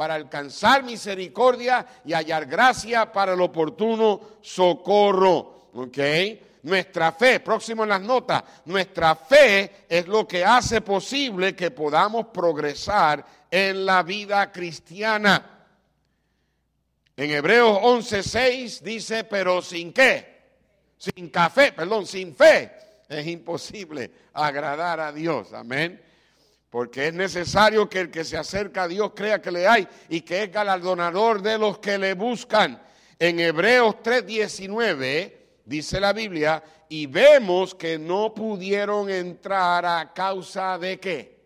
para 0.00 0.14
alcanzar 0.14 0.82
misericordia 0.82 1.86
y 2.06 2.14
hallar 2.14 2.46
gracia 2.46 3.12
para 3.12 3.34
el 3.34 3.40
oportuno 3.42 4.38
socorro. 4.40 5.68
¿Ok? 5.74 5.98
Nuestra 6.62 7.12
fe, 7.12 7.40
próximo 7.40 7.82
en 7.82 7.90
las 7.90 8.00
notas, 8.00 8.42
nuestra 8.64 9.14
fe 9.14 9.84
es 9.86 10.08
lo 10.08 10.26
que 10.26 10.42
hace 10.42 10.80
posible 10.80 11.54
que 11.54 11.70
podamos 11.70 12.28
progresar 12.28 13.22
en 13.50 13.84
la 13.84 14.02
vida 14.02 14.50
cristiana. 14.50 15.66
En 17.14 17.30
Hebreos 17.30 17.78
11:6 17.82 18.80
dice, 18.80 19.24
pero 19.24 19.60
sin 19.60 19.92
qué? 19.92 20.44
Sin 20.96 21.28
café, 21.28 21.72
perdón, 21.72 22.06
sin 22.06 22.34
fe 22.34 22.72
es 23.06 23.26
imposible 23.26 24.10
agradar 24.32 24.98
a 24.98 25.12
Dios. 25.12 25.52
Amén. 25.52 26.00
Porque 26.70 27.08
es 27.08 27.14
necesario 27.14 27.88
que 27.88 28.00
el 28.00 28.10
que 28.10 28.24
se 28.24 28.36
acerca 28.36 28.84
a 28.84 28.88
Dios 28.88 29.10
crea 29.14 29.42
que 29.42 29.50
le 29.50 29.66
hay 29.66 29.88
y 30.08 30.20
que 30.20 30.44
es 30.44 30.52
galardonador 30.52 31.42
de 31.42 31.58
los 31.58 31.80
que 31.80 31.98
le 31.98 32.14
buscan. 32.14 32.80
En 33.18 33.40
Hebreos 33.40 33.96
3:19 34.02 35.36
dice 35.64 36.00
la 36.00 36.12
Biblia, 36.12 36.62
y 36.88 37.06
vemos 37.06 37.74
que 37.74 37.98
no 37.98 38.32
pudieron 38.34 39.10
entrar 39.10 39.84
a 39.84 40.12
causa 40.12 40.78
de 40.78 40.98
qué? 40.98 41.40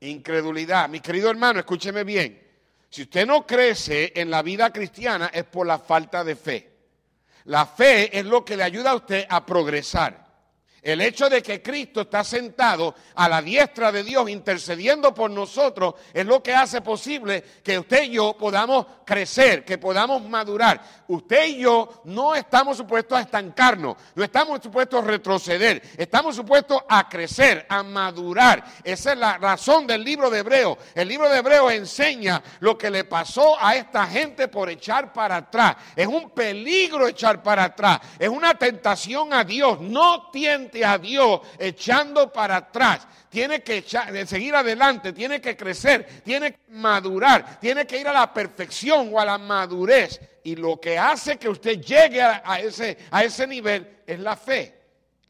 Incredulidad. 0.00 0.88
Mi 0.88 1.00
querido 1.00 1.30
hermano, 1.30 1.60
escúcheme 1.60 2.02
bien. 2.02 2.42
Si 2.90 3.02
usted 3.02 3.26
no 3.26 3.46
crece 3.46 4.12
en 4.14 4.30
la 4.30 4.42
vida 4.42 4.72
cristiana 4.72 5.30
es 5.32 5.44
por 5.44 5.66
la 5.66 5.78
falta 5.78 6.24
de 6.24 6.36
fe. 6.36 6.72
La 7.44 7.66
fe 7.66 8.16
es 8.16 8.24
lo 8.24 8.44
que 8.44 8.56
le 8.56 8.62
ayuda 8.62 8.90
a 8.90 8.96
usted 8.96 9.26
a 9.28 9.44
progresar. 9.46 10.31
El 10.82 11.00
hecho 11.00 11.30
de 11.30 11.40
que 11.40 11.62
Cristo 11.62 12.00
está 12.00 12.24
sentado 12.24 12.96
a 13.14 13.28
la 13.28 13.40
diestra 13.40 13.92
de 13.92 14.02
Dios 14.02 14.28
intercediendo 14.28 15.14
por 15.14 15.30
nosotros 15.30 15.94
es 16.12 16.26
lo 16.26 16.42
que 16.42 16.52
hace 16.52 16.80
posible 16.80 17.40
que 17.62 17.78
usted 17.78 18.02
y 18.02 18.14
yo 18.14 18.36
podamos 18.36 18.86
crecer, 19.04 19.64
que 19.64 19.78
podamos 19.78 20.28
madurar. 20.28 20.82
Usted 21.06 21.46
y 21.46 21.58
yo 21.58 22.02
no 22.06 22.34
estamos 22.34 22.78
supuestos 22.78 23.16
a 23.16 23.20
estancarnos, 23.20 23.96
no 24.16 24.24
estamos 24.24 24.60
supuestos 24.60 25.04
a 25.04 25.06
retroceder, 25.06 25.80
estamos 25.96 26.34
supuestos 26.34 26.82
a 26.88 27.08
crecer, 27.08 27.64
a 27.68 27.84
madurar. 27.84 28.64
Esa 28.82 29.12
es 29.12 29.18
la 29.18 29.38
razón 29.38 29.86
del 29.86 30.02
libro 30.02 30.30
de 30.30 30.40
Hebreo. 30.40 30.78
El 30.96 31.06
libro 31.06 31.28
de 31.28 31.38
Hebreo 31.38 31.70
enseña 31.70 32.42
lo 32.58 32.76
que 32.76 32.90
le 32.90 33.04
pasó 33.04 33.56
a 33.60 33.76
esta 33.76 34.04
gente 34.08 34.48
por 34.48 34.68
echar 34.68 35.12
para 35.12 35.36
atrás. 35.36 35.76
Es 35.94 36.08
un 36.08 36.30
peligro 36.30 37.06
echar 37.06 37.40
para 37.40 37.64
atrás, 37.64 38.00
es 38.18 38.28
una 38.28 38.58
tentación 38.58 39.32
a 39.32 39.44
Dios. 39.44 39.80
No 39.80 40.32
a 40.80 40.98
Dios 40.98 41.40
echando 41.58 42.32
para 42.32 42.56
atrás. 42.56 43.06
Tiene 43.28 43.62
que 43.62 43.82
seguir 44.26 44.54
adelante, 44.54 45.12
tiene 45.12 45.40
que 45.40 45.56
crecer, 45.56 46.22
tiene 46.24 46.52
que 46.52 46.60
madurar, 46.68 47.58
tiene 47.60 47.86
que 47.86 47.98
ir 47.98 48.08
a 48.08 48.12
la 48.12 48.32
perfección 48.32 49.10
o 49.12 49.20
a 49.20 49.24
la 49.24 49.38
madurez. 49.38 50.20
Y 50.44 50.56
lo 50.56 50.80
que 50.80 50.98
hace 50.98 51.36
que 51.38 51.48
usted 51.48 51.80
llegue 51.80 52.20
a, 52.22 52.60
ese, 52.60 52.98
a 53.10 53.24
ese 53.24 53.46
nivel 53.46 54.02
es 54.06 54.18
la 54.20 54.36
fe. 54.36 54.80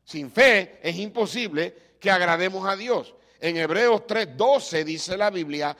Sin 0.05 0.31
fe 0.31 0.79
es 0.83 0.97
imposible 0.97 1.75
que 2.01 2.11
agrademos 2.11 2.69
a 2.69 2.77
Dios. 2.77 3.15
En 3.41 3.57
Hebreos 3.57 4.03
3:12 4.07 4.85
dice 4.85 5.17
la 5.17 5.31
Biblia, 5.31 5.77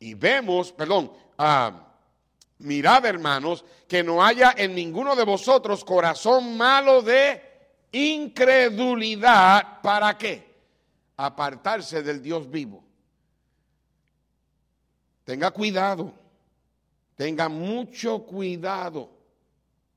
y 0.00 0.14
vemos, 0.14 0.72
perdón, 0.72 1.12
ah, 1.38 1.88
mirad 2.58 3.04
hermanos, 3.06 3.64
que 3.86 4.02
no 4.02 4.24
haya 4.24 4.54
en 4.56 4.74
ninguno 4.74 5.16
de 5.16 5.24
vosotros 5.24 5.84
corazón 5.84 6.56
malo 6.56 7.02
de 7.02 7.47
incredulidad, 7.92 9.80
¿para 9.82 10.16
qué? 10.16 10.46
Apartarse 11.16 12.02
del 12.02 12.22
Dios 12.22 12.50
vivo. 12.50 12.84
Tenga 15.24 15.50
cuidado, 15.50 16.12
tenga 17.14 17.48
mucho 17.48 18.24
cuidado 18.24 19.10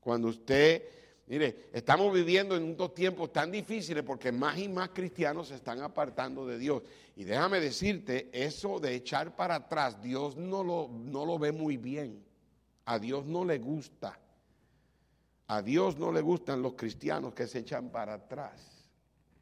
cuando 0.00 0.28
usted, 0.28 0.82
mire, 1.26 1.70
estamos 1.72 2.12
viviendo 2.12 2.56
en 2.56 2.64
unos 2.64 2.92
tiempos 2.92 3.32
tan 3.32 3.50
difíciles 3.50 4.02
porque 4.02 4.32
más 4.32 4.58
y 4.58 4.68
más 4.68 4.90
cristianos 4.90 5.48
se 5.48 5.54
están 5.54 5.80
apartando 5.80 6.46
de 6.46 6.58
Dios. 6.58 6.82
Y 7.16 7.24
déjame 7.24 7.60
decirte, 7.60 8.28
eso 8.32 8.80
de 8.80 8.94
echar 8.94 9.36
para 9.36 9.54
atrás, 9.54 10.02
Dios 10.02 10.36
no 10.36 10.64
lo, 10.64 10.90
no 10.92 11.24
lo 11.24 11.38
ve 11.38 11.52
muy 11.52 11.76
bien. 11.76 12.22
A 12.84 12.98
Dios 12.98 13.24
no 13.24 13.44
le 13.44 13.58
gusta. 13.58 14.18
A 15.52 15.60
Dios 15.60 15.98
no 15.98 16.10
le 16.10 16.22
gustan 16.22 16.62
los 16.62 16.72
cristianos 16.72 17.34
que 17.34 17.46
se 17.46 17.58
echan 17.58 17.90
para 17.90 18.14
atrás, 18.14 18.58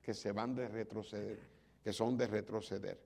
que 0.03 0.13
se 0.13 0.33
van 0.33 0.57
de 0.57 0.67
retroceder, 0.67 1.39
que 1.85 1.93
son 1.93 2.17
de 2.17 2.27
retroceder. 2.27 3.01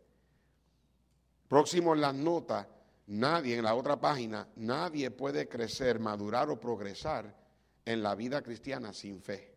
Próximo 1.46 1.94
en 1.94 2.00
las 2.00 2.14
notas, 2.14 2.66
nadie, 3.08 3.58
en 3.58 3.64
la 3.64 3.74
otra 3.74 4.00
página, 4.00 4.48
nadie 4.56 5.10
puede 5.10 5.46
crecer, 5.46 6.00
madurar 6.00 6.48
o 6.48 6.58
progresar 6.58 7.36
en 7.84 8.02
la 8.02 8.14
vida 8.14 8.40
cristiana 8.40 8.94
sin 8.94 9.20
fe. 9.20 9.52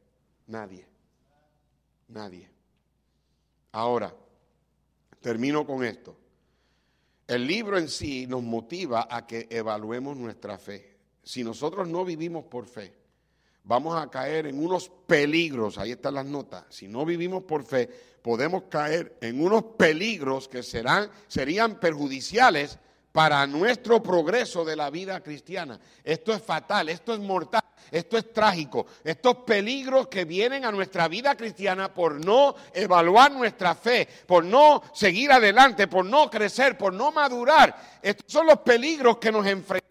Nadie. 0.47 0.85
Nadie. 2.09 2.51
Ahora, 3.71 4.13
termino 5.21 5.65
con 5.65 5.85
esto. 5.85 6.17
El 7.25 7.47
libro 7.47 7.77
en 7.77 7.87
sí 7.87 8.27
nos 8.27 8.43
motiva 8.43 9.07
a 9.09 9.25
que 9.25 9.47
evaluemos 9.49 10.17
nuestra 10.17 10.57
fe. 10.57 10.97
Si 11.23 11.45
nosotros 11.45 11.87
no 11.87 12.03
vivimos 12.03 12.43
por 12.43 12.65
fe, 12.65 13.06
vamos 13.67 14.01
a 14.01 14.09
caer 14.09 14.47
en 14.47 14.63
unos 14.63 14.89
peligros, 15.05 15.77
ahí 15.77 15.91
están 15.91 16.15
las 16.15 16.25
notas, 16.25 16.63
si 16.69 16.87
no 16.87 17.05
vivimos 17.05 17.43
por 17.43 17.63
fe, 17.65 17.89
podemos 18.21 18.63
caer 18.69 19.17
en 19.21 19.41
unos 19.43 19.63
peligros 19.77 20.47
que 20.47 20.63
serán, 20.63 21.09
serían 21.27 21.79
perjudiciales 21.79 22.79
para 23.11 23.45
nuestro 23.45 24.01
progreso 24.01 24.63
de 24.63 24.75
la 24.75 24.89
vida 24.89 25.21
cristiana. 25.21 25.79
Esto 26.03 26.33
es 26.33 26.41
fatal, 26.41 26.87
esto 26.87 27.13
es 27.13 27.19
mortal. 27.19 27.61
Esto 27.91 28.17
es 28.17 28.33
trágico. 28.33 28.85
Estos 29.03 29.37
peligros 29.37 30.07
que 30.07 30.25
vienen 30.25 30.65
a 30.65 30.71
nuestra 30.71 31.07
vida 31.07 31.35
cristiana 31.35 31.93
por 31.93 32.23
no 32.23 32.55
evaluar 32.73 33.31
nuestra 33.31 33.75
fe, 33.75 34.07
por 34.25 34.43
no 34.43 34.83
seguir 34.93 35.31
adelante, 35.31 35.87
por 35.87 36.05
no 36.05 36.29
crecer, 36.29 36.77
por 36.77 36.93
no 36.93 37.11
madurar. 37.11 37.99
Estos 38.01 38.31
son 38.31 38.47
los 38.47 38.59
peligros 38.59 39.17
que 39.17 39.31
nos 39.31 39.45
enfrentamos. 39.45 39.87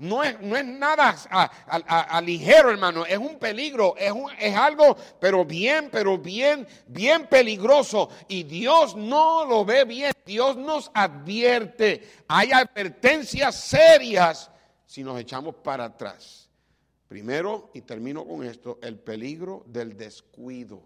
No 0.00 0.24
es, 0.24 0.36
nada 0.40 1.14
a, 1.30 2.20
ligero, 2.20 2.70
hermano. 2.70 3.06
Es 3.06 3.18
un 3.18 3.38
peligro, 3.38 3.94
es, 3.96 4.12
es 4.38 4.56
algo, 4.56 4.96
pero 5.20 5.44
bien, 5.44 5.88
pero 5.90 6.18
bien, 6.18 6.66
bien 6.86 7.26
peligroso. 7.26 8.10
Y 8.28 8.42
Dios 8.42 8.96
no 8.96 9.44
lo 9.44 9.64
ve 9.64 9.84
bien. 9.84 10.12
Dios 10.24 10.56
nos 10.56 10.90
advierte. 10.92 12.24
Hay 12.28 12.50
advertencias 12.52 13.54
serias 13.54 14.50
si 14.84 15.04
nos 15.04 15.20
echamos 15.20 15.54
para 15.56 15.84
atrás. 15.84 16.45
Primero, 17.08 17.70
y 17.72 17.82
termino 17.82 18.26
con 18.26 18.44
esto, 18.44 18.78
el 18.82 18.98
peligro 18.98 19.64
del 19.66 19.96
descuido. 19.96 20.82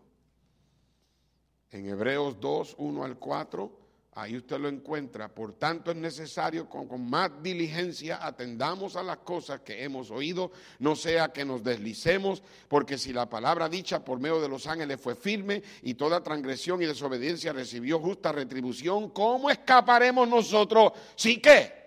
En 1.70 1.88
Hebreos 1.88 2.38
2, 2.40 2.74
1 2.78 3.04
al 3.04 3.18
4, 3.18 3.78
ahí 4.14 4.36
usted 4.36 4.58
lo 4.58 4.68
encuentra. 4.68 5.28
Por 5.28 5.54
tanto, 5.54 5.90
es 5.92 5.96
necesario 5.96 6.68
con, 6.68 6.86
con, 6.88 7.08
más 7.08 7.42
diligencia 7.42 8.24
atendamos 8.26 8.96
a 8.96 9.02
las 9.02 9.18
cosas 9.18 9.60
que 9.60 9.82
hemos 9.82 10.10
oído, 10.10 10.50
no 10.78 10.94
sea 10.94 11.32
que 11.32 11.44
nos 11.44 11.62
deslicemos, 11.62 12.42
porque 12.68 12.98
si 12.98 13.14
la 13.14 13.30
palabra 13.30 13.68
dicha 13.68 14.04
por 14.04 14.20
medio 14.20 14.42
de 14.42 14.48
los 14.48 14.66
ángeles 14.66 15.00
fue 15.00 15.14
firme 15.14 15.62
y 15.82 15.94
toda 15.94 16.22
transgresión 16.22 16.82
y 16.82 16.86
desobediencia 16.86 17.54
recibió 17.54 17.98
justa 17.98 18.32
retribución, 18.32 19.08
¿cómo 19.10 19.48
escaparemos 19.48 20.28
nosotros? 20.28 20.92
¿Sí 21.16 21.40
qué? 21.40 21.79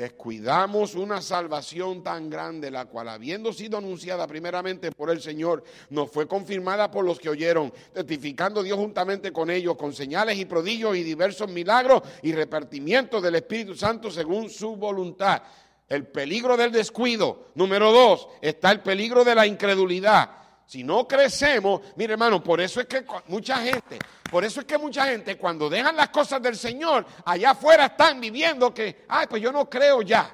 Descuidamos 0.00 0.94
una 0.94 1.20
salvación 1.20 2.02
tan 2.02 2.30
grande, 2.30 2.70
la 2.70 2.86
cual 2.86 3.10
habiendo 3.10 3.52
sido 3.52 3.76
anunciada 3.76 4.26
primeramente 4.26 4.90
por 4.92 5.10
el 5.10 5.20
Señor, 5.20 5.62
nos 5.90 6.10
fue 6.10 6.26
confirmada 6.26 6.90
por 6.90 7.04
los 7.04 7.20
que 7.20 7.28
oyeron, 7.28 7.70
testificando 7.92 8.62
Dios 8.62 8.78
juntamente 8.78 9.30
con 9.30 9.50
ellos, 9.50 9.76
con 9.76 9.92
señales 9.92 10.38
y 10.38 10.46
prodigios 10.46 10.96
y 10.96 11.02
diversos 11.02 11.50
milagros 11.50 12.02
y 12.22 12.32
repartimiento 12.32 13.20
del 13.20 13.34
Espíritu 13.34 13.74
Santo 13.74 14.10
según 14.10 14.48
su 14.48 14.74
voluntad. 14.74 15.42
El 15.86 16.06
peligro 16.06 16.56
del 16.56 16.72
descuido. 16.72 17.48
Número 17.54 17.92
dos, 17.92 18.26
está 18.40 18.70
el 18.70 18.80
peligro 18.80 19.22
de 19.22 19.34
la 19.34 19.46
incredulidad. 19.46 20.30
Si 20.70 20.84
no 20.84 21.08
crecemos, 21.08 21.80
mire 21.96 22.12
hermano, 22.12 22.40
por 22.40 22.60
eso 22.60 22.80
es 22.80 22.86
que 22.86 23.04
mucha 23.26 23.56
gente, 23.56 23.98
por 24.30 24.44
eso 24.44 24.60
es 24.60 24.66
que 24.66 24.78
mucha 24.78 25.04
gente 25.06 25.36
cuando 25.36 25.68
dejan 25.68 25.96
las 25.96 26.10
cosas 26.10 26.40
del 26.40 26.54
Señor, 26.54 27.04
allá 27.24 27.50
afuera 27.50 27.86
están 27.86 28.20
viviendo 28.20 28.72
que, 28.72 29.04
ay, 29.08 29.26
pues 29.28 29.42
yo 29.42 29.50
no 29.50 29.68
creo 29.68 30.00
ya. 30.02 30.32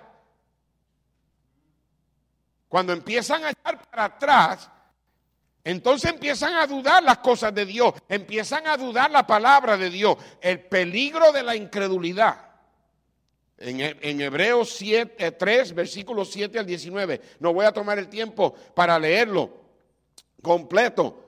Cuando 2.68 2.92
empiezan 2.92 3.44
a 3.44 3.50
echar 3.52 3.80
para 3.88 4.04
atrás, 4.04 4.70
Entonces 5.64 6.10
empiezan 6.10 6.54
a 6.56 6.66
dudar 6.66 7.02
las 7.02 7.16
cosas 7.18 7.54
de 7.54 7.64
Dios, 7.64 7.94
empiezan 8.06 8.66
a 8.66 8.76
dudar 8.76 9.10
la 9.10 9.26
palabra 9.26 9.78
de 9.78 9.88
Dios, 9.88 10.18
el 10.42 10.60
peligro 10.60 11.32
de 11.32 11.44
la 11.44 11.56
incredulidad. 11.56 12.46
En, 13.56 14.20
Hebreos 14.20 14.68
7, 14.76 15.32
3, 15.32 15.74
versículos 15.74 16.30
7 16.30 16.58
al 16.58 16.66
19. 16.66 17.22
No 17.40 17.54
voy 17.54 17.64
a 17.64 17.72
tomar 17.72 17.98
el 17.98 18.08
tiempo 18.10 18.54
para 18.74 18.98
leerlo 18.98 19.64
completo. 20.46 21.24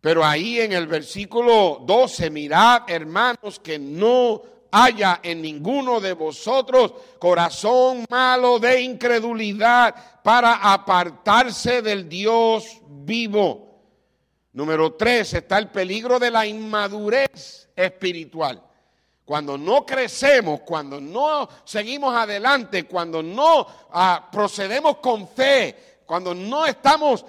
Pero 0.00 0.24
ahí 0.24 0.58
en 0.58 0.72
el 0.72 0.88
versículo 0.88 1.80
12, 1.86 2.28
mirad 2.28 2.82
hermanos 2.88 3.60
que 3.60 3.78
no 3.78 4.42
haya 4.72 5.20
en 5.22 5.40
ninguno 5.40 6.00
de 6.00 6.14
vosotros 6.14 6.92
corazón 7.20 8.04
malo 8.10 8.58
de 8.58 8.80
incredulidad 8.80 9.94
para 10.24 10.54
apartarse 10.54 11.82
del 11.82 12.08
Dios 12.08 12.80
vivo. 12.88 13.78
Número 14.54 14.94
tres, 14.94 15.34
está 15.34 15.58
el 15.58 15.68
peligro 15.68 16.18
de 16.18 16.32
la 16.32 16.44
inmadurez 16.46 17.68
espiritual. 17.76 18.60
Cuando 19.24 19.56
no 19.56 19.86
crecemos, 19.86 20.62
cuando 20.62 21.00
no 21.00 21.48
seguimos 21.64 22.12
adelante, 22.14 22.84
cuando 22.84 23.22
no 23.22 23.66
ah, 23.92 24.28
procedemos 24.32 24.96
con 24.96 25.28
fe, 25.28 25.91
cuando 26.12 26.34
no 26.34 26.66
estamos 26.66 27.24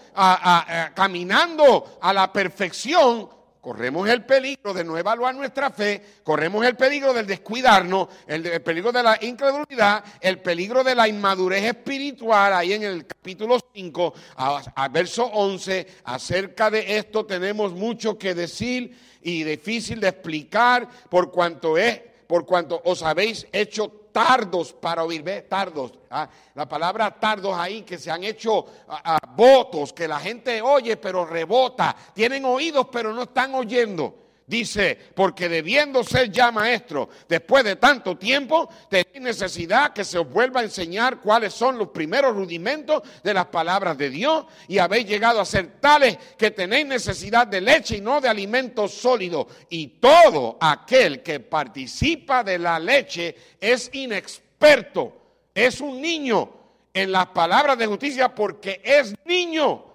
caminando 0.93 1.99
a 2.01 2.11
la 2.11 2.33
perfección, 2.33 3.29
corremos 3.61 4.09
el 4.09 4.25
peligro 4.25 4.73
de 4.73 4.83
no 4.83 4.97
evaluar 4.97 5.33
nuestra 5.33 5.69
fe, 5.69 6.03
corremos 6.21 6.65
el 6.65 6.75
peligro 6.75 7.13
del 7.13 7.25
descuidarnos, 7.25 8.09
el, 8.27 8.61
peligro 8.61 8.91
de 8.91 9.01
la 9.01 9.17
incredulidad, 9.21 10.03
el 10.19 10.39
peligro 10.39 10.83
de 10.83 10.95
la 10.95 11.07
inmadurez 11.07 11.63
espiritual. 11.63 12.51
Ahí 12.51 12.73
en 12.73 12.83
el 12.83 13.07
capítulo 13.07 13.57
5, 13.73 14.13
a, 14.35 14.89
verso 14.89 15.27
11, 15.27 15.87
acerca 16.03 16.69
de 16.69 16.97
esto 16.97 17.25
tenemos 17.25 17.71
mucho 17.71 18.17
que 18.17 18.35
decir 18.35 18.99
y 19.21 19.43
difícil 19.43 20.01
de 20.01 20.09
explicar 20.09 20.89
por 21.09 21.31
cuanto 21.31 21.77
es, 21.77 22.01
por 22.27 22.45
cuanto 22.45 22.81
os 22.83 23.01
habéis 23.01 23.47
hecho 23.53 24.02
tardos 24.13 24.71
para 24.71 25.03
oír. 25.03 25.23
Tardos. 25.49 25.91
¿ah? 26.09 26.29
La 26.55 26.69
palabra 26.69 27.11
tardos 27.11 27.57
ahí 27.57 27.81
que 27.81 27.97
se 27.97 28.09
han 28.09 28.23
hecho 28.23 28.65
ah, 28.87 29.01
ah, 29.03 29.17
votos, 29.35 29.91
que 29.91 30.07
la 30.07 30.19
gente 30.19 30.61
oye 30.61 30.95
pero 30.95 31.25
rebota. 31.25 31.93
Tienen 32.13 32.45
oídos 32.45 32.87
pero 32.89 33.11
no 33.11 33.23
están 33.23 33.53
oyendo. 33.55 34.22
Dice, 34.45 34.97
porque 35.15 35.47
debiendo 35.47 36.03
ser 36.03 36.29
ya 36.29 36.51
maestro, 36.51 37.07
después 37.29 37.63
de 37.63 37.77
tanto 37.77 38.17
tiempo, 38.17 38.69
tenéis 38.89 39.21
necesidad 39.21 39.93
que 39.93 40.03
se 40.03 40.17
os 40.17 40.29
vuelva 40.29 40.59
a 40.59 40.63
enseñar 40.63 41.21
cuáles 41.21 41.53
son 41.53 41.77
los 41.77 41.89
primeros 41.89 42.35
rudimentos 42.35 43.03
de 43.23 43.33
las 43.33 43.45
palabras 43.45 43.97
de 43.97 44.09
Dios 44.09 44.45
y 44.67 44.79
habéis 44.79 45.07
llegado 45.07 45.39
a 45.39 45.45
ser 45.45 45.79
tales 45.79 46.17
que 46.37 46.51
tenéis 46.51 46.85
necesidad 46.85 47.47
de 47.47 47.61
leche 47.61 47.97
y 47.97 48.01
no 48.01 48.19
de 48.19 48.27
alimento 48.27 48.89
sólido. 48.89 49.47
Y 49.69 49.99
todo 49.99 50.57
aquel 50.59 51.23
que 51.23 51.39
participa 51.39 52.43
de 52.43 52.59
la 52.59 52.79
leche 52.79 53.35
es 53.61 53.89
inexperto, 53.93 55.13
es 55.55 55.79
un 55.79 56.01
niño 56.01 56.51
en 56.93 57.13
las 57.13 57.27
palabras 57.27 57.77
de 57.77 57.87
justicia 57.87 58.35
porque 58.35 58.81
es 58.83 59.15
niño. 59.25 59.92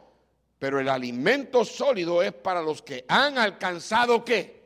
Pero 0.58 0.80
el 0.80 0.88
alimento 0.88 1.64
sólido 1.64 2.22
es 2.22 2.32
para 2.32 2.60
los 2.62 2.82
que 2.82 3.04
han 3.08 3.38
alcanzado 3.38 4.24
qué? 4.24 4.62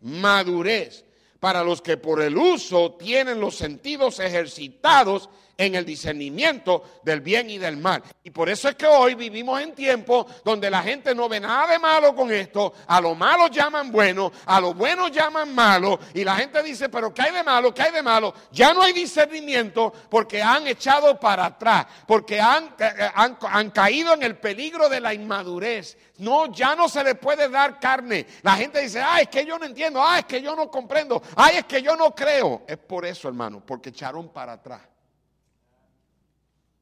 Madurez. 0.00 1.04
Para 1.38 1.64
los 1.64 1.80
que 1.80 1.96
por 1.96 2.20
el 2.20 2.36
uso 2.36 2.92
tienen 2.92 3.40
los 3.40 3.56
sentidos 3.56 4.20
ejercitados 4.20 5.30
en 5.60 5.74
el 5.74 5.84
discernimiento 5.84 7.00
del 7.02 7.20
bien 7.20 7.50
y 7.50 7.58
del 7.58 7.76
mal. 7.76 8.02
Y 8.24 8.30
por 8.30 8.48
eso 8.48 8.70
es 8.70 8.76
que 8.76 8.86
hoy 8.86 9.14
vivimos 9.14 9.60
en 9.60 9.74
tiempos 9.74 10.24
donde 10.42 10.70
la 10.70 10.82
gente 10.82 11.14
no 11.14 11.28
ve 11.28 11.38
nada 11.38 11.66
de 11.70 11.78
malo 11.78 12.14
con 12.14 12.32
esto, 12.32 12.72
a 12.86 12.98
lo 12.98 13.14
malo 13.14 13.46
llaman 13.48 13.92
bueno, 13.92 14.32
a 14.46 14.58
lo 14.58 14.72
bueno 14.72 15.08
llaman 15.08 15.54
malo, 15.54 16.00
y 16.14 16.24
la 16.24 16.36
gente 16.36 16.62
dice, 16.62 16.88
pero 16.88 17.12
¿qué 17.12 17.22
hay 17.22 17.32
de 17.32 17.44
malo? 17.44 17.74
¿Qué 17.74 17.82
hay 17.82 17.92
de 17.92 18.02
malo? 18.02 18.32
Ya 18.50 18.72
no 18.72 18.80
hay 18.80 18.94
discernimiento 18.94 19.92
porque 20.08 20.40
han 20.40 20.66
echado 20.66 21.20
para 21.20 21.44
atrás, 21.44 21.84
porque 22.06 22.40
han, 22.40 22.74
eh, 22.78 23.10
han, 23.14 23.36
han 23.42 23.70
caído 23.70 24.14
en 24.14 24.22
el 24.22 24.38
peligro 24.38 24.88
de 24.88 25.00
la 25.00 25.12
inmadurez. 25.12 25.98
No, 26.16 26.50
ya 26.50 26.74
no 26.74 26.88
se 26.88 27.04
le 27.04 27.16
puede 27.16 27.50
dar 27.50 27.78
carne. 27.78 28.26
La 28.40 28.56
gente 28.56 28.80
dice, 28.80 29.02
ay, 29.02 29.24
es 29.24 29.28
que 29.28 29.44
yo 29.44 29.58
no 29.58 29.66
entiendo, 29.66 30.02
ay, 30.02 30.20
es 30.20 30.26
que 30.26 30.40
yo 30.40 30.56
no 30.56 30.70
comprendo, 30.70 31.22
ay, 31.36 31.58
es 31.58 31.64
que 31.66 31.82
yo 31.82 31.96
no 31.96 32.14
creo. 32.14 32.62
Es 32.66 32.78
por 32.78 33.04
eso, 33.04 33.28
hermano, 33.28 33.62
porque 33.64 33.90
echaron 33.90 34.30
para 34.30 34.54
atrás. 34.54 34.89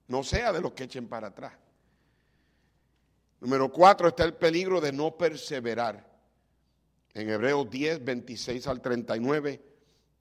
No 0.09 0.25
sea 0.25 0.53
de 0.53 0.61
los 0.61 0.73
que 0.73 0.85
echen 0.85 1.07
para 1.07 1.29
atrás. 1.29 1.53
Número 3.41 3.71
cuatro 3.71 4.09
está 4.09 4.25
el 4.25 4.35
peligro 4.35 4.81
de 4.81 4.93
no 4.93 5.17
perseverar. 5.17 6.09
En 7.15 7.29
Hebreos 7.29 7.71
10, 7.71 8.05
26 8.05 8.67
al 8.67 8.81
39. 8.81 9.63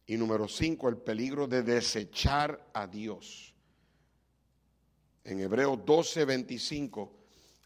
Y 0.05 0.15
número 0.15 0.47
cinco, 0.47 0.87
el 0.87 0.97
peligro 0.97 1.47
de 1.47 1.63
desechar 1.63 2.69
a 2.73 2.87
Dios. 2.87 3.53
En 5.25 5.41
Hebreos 5.41 5.79
12, 5.85 6.23
25 6.23 7.13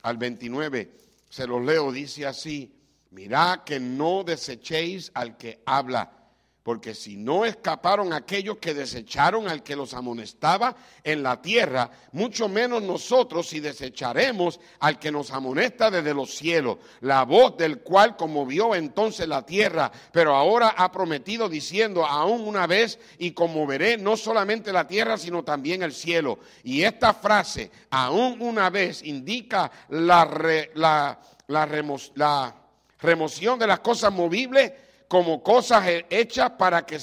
al 0.02 0.18
29, 0.18 0.92
se 1.30 1.46
los 1.46 1.64
leo, 1.64 1.92
dice 1.92 2.26
así, 2.26 2.74
mirad 3.12 3.64
que 3.64 3.80
no 3.80 4.24
desechéis 4.24 5.12
al 5.14 5.38
que 5.38 5.62
habla 5.66 6.21
porque 6.64 6.94
si 6.94 7.18
no 7.18 7.44
escaparon 7.44 8.14
aquellos 8.14 8.58
que 8.58 8.76
desecharon 8.76 9.48
al 9.48 9.64
que 9.64 9.76
los 9.76 9.96
amonestaba 9.96 10.76
en 11.04 11.24
la 11.24 11.42
tierra, 11.42 11.90
mucho 12.12 12.48
menos 12.48 12.84
nosotros 12.84 13.48
si 13.48 13.60
desecharemos 13.60 14.60
al 14.80 15.00
que 15.00 15.12
nos 15.12 15.32
amonesta 15.32 15.90
desde 15.90 16.14
los 16.14 16.36
cielos, 16.36 16.78
la 17.00 17.24
voz 17.24 17.58
del 17.58 17.80
cual 17.80 18.16
conmovió 18.16 18.76
entonces 18.76 19.28
la 19.28 19.44
tierra, 19.44 19.92
pero 20.12 20.36
ahora 20.36 20.76
ha 20.78 20.92
prometido 20.92 21.50
diciendo 21.50 22.06
aún 22.06 22.48
una 22.48 22.68
vez 22.68 23.00
y 23.18 23.32
conmoveré 23.32 23.98
no 23.98 24.16
solamente 24.16 24.72
la 24.72 24.86
tierra, 24.88 25.18
sino 25.18 25.44
también 25.44 25.82
el 25.82 25.94
cielo. 25.94 26.38
Y 26.64 26.84
esta 26.84 27.16
frase, 27.16 27.72
aún 27.90 28.40
una 28.40 28.70
vez, 28.70 29.02
indica 29.04 29.72
la, 29.90 30.30
la, 30.76 31.20
la 31.48 32.56
remoción 33.00 33.58
de 33.58 33.68
las 33.68 33.80
cosas 33.80 34.14
movibles 34.14 34.72
como 35.12 35.44
cosas 35.44 35.86
hechas 36.10 36.52
para 36.52 36.86
que, 36.86 36.98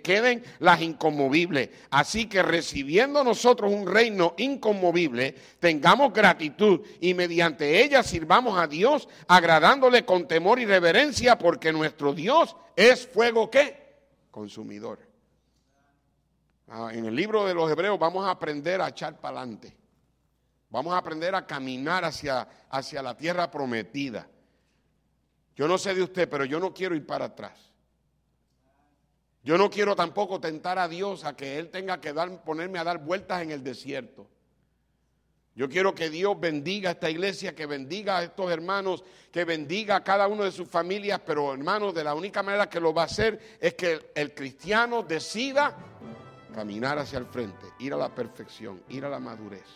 queden 0.00 0.44
las 0.60 0.80
inconmovibles. 0.80 1.70
Así 1.90 2.28
que 2.28 2.40
recibiendo 2.40 3.24
nosotros 3.24 3.72
un 3.72 3.84
reino 3.84 4.34
inconmovible, 4.36 5.34
tengamos 5.58 6.12
gratitud 6.12 6.82
y 7.00 7.14
mediante 7.14 7.82
ella 7.82 8.04
sirvamos 8.04 8.56
a 8.56 8.68
Dios, 8.68 9.08
agradándole 9.26 10.04
con 10.04 10.28
temor 10.28 10.60
y 10.60 10.66
reverencia, 10.66 11.36
porque 11.36 11.72
nuestro 11.72 12.14
Dios 12.14 12.54
es 12.76 13.08
fuego 13.08 13.50
que 13.50 13.76
consumidor. 14.30 15.00
Ah, 16.68 16.90
en 16.92 17.06
el 17.06 17.16
libro 17.16 17.44
de 17.44 17.54
los 17.54 17.68
Hebreos 17.68 17.98
vamos 17.98 18.24
a 18.24 18.30
aprender 18.30 18.80
a 18.80 18.90
echar 18.90 19.18
para 19.18 19.40
adelante. 19.40 19.76
Vamos 20.70 20.94
a 20.94 20.98
aprender 20.98 21.34
a 21.34 21.44
caminar 21.44 22.04
hacia, 22.04 22.46
hacia 22.70 23.02
la 23.02 23.16
tierra 23.16 23.50
prometida. 23.50 24.28
Yo 25.58 25.66
no 25.66 25.76
sé 25.76 25.92
de 25.92 26.04
usted, 26.04 26.28
pero 26.28 26.44
yo 26.44 26.60
no 26.60 26.72
quiero 26.72 26.94
ir 26.94 27.04
para 27.04 27.24
atrás. 27.24 27.58
Yo 29.42 29.58
no 29.58 29.68
quiero 29.68 29.96
tampoco 29.96 30.38
tentar 30.38 30.78
a 30.78 30.86
Dios 30.86 31.24
a 31.24 31.34
que 31.34 31.58
Él 31.58 31.68
tenga 31.68 32.00
que 32.00 32.12
dar, 32.12 32.44
ponerme 32.44 32.78
a 32.78 32.84
dar 32.84 32.98
vueltas 33.04 33.42
en 33.42 33.50
el 33.50 33.64
desierto. 33.64 34.28
Yo 35.56 35.68
quiero 35.68 35.96
que 35.96 36.10
Dios 36.10 36.38
bendiga 36.38 36.90
a 36.90 36.92
esta 36.92 37.10
iglesia, 37.10 37.56
que 37.56 37.66
bendiga 37.66 38.18
a 38.18 38.22
estos 38.22 38.48
hermanos, 38.52 39.02
que 39.32 39.44
bendiga 39.44 39.96
a 39.96 40.04
cada 40.04 40.28
uno 40.28 40.44
de 40.44 40.52
sus 40.52 40.68
familias, 40.68 41.20
pero 41.26 41.52
hermanos, 41.52 41.92
de 41.92 42.04
la 42.04 42.14
única 42.14 42.44
manera 42.44 42.68
que 42.68 42.78
lo 42.78 42.94
va 42.94 43.02
a 43.02 43.06
hacer 43.06 43.58
es 43.60 43.74
que 43.74 44.12
el 44.14 44.34
cristiano 44.34 45.02
decida 45.02 45.76
caminar 46.54 47.00
hacia 47.00 47.18
el 47.18 47.26
frente, 47.26 47.66
ir 47.80 47.92
a 47.94 47.96
la 47.96 48.14
perfección, 48.14 48.80
ir 48.90 49.04
a 49.04 49.08
la 49.08 49.18
madurez. 49.18 49.66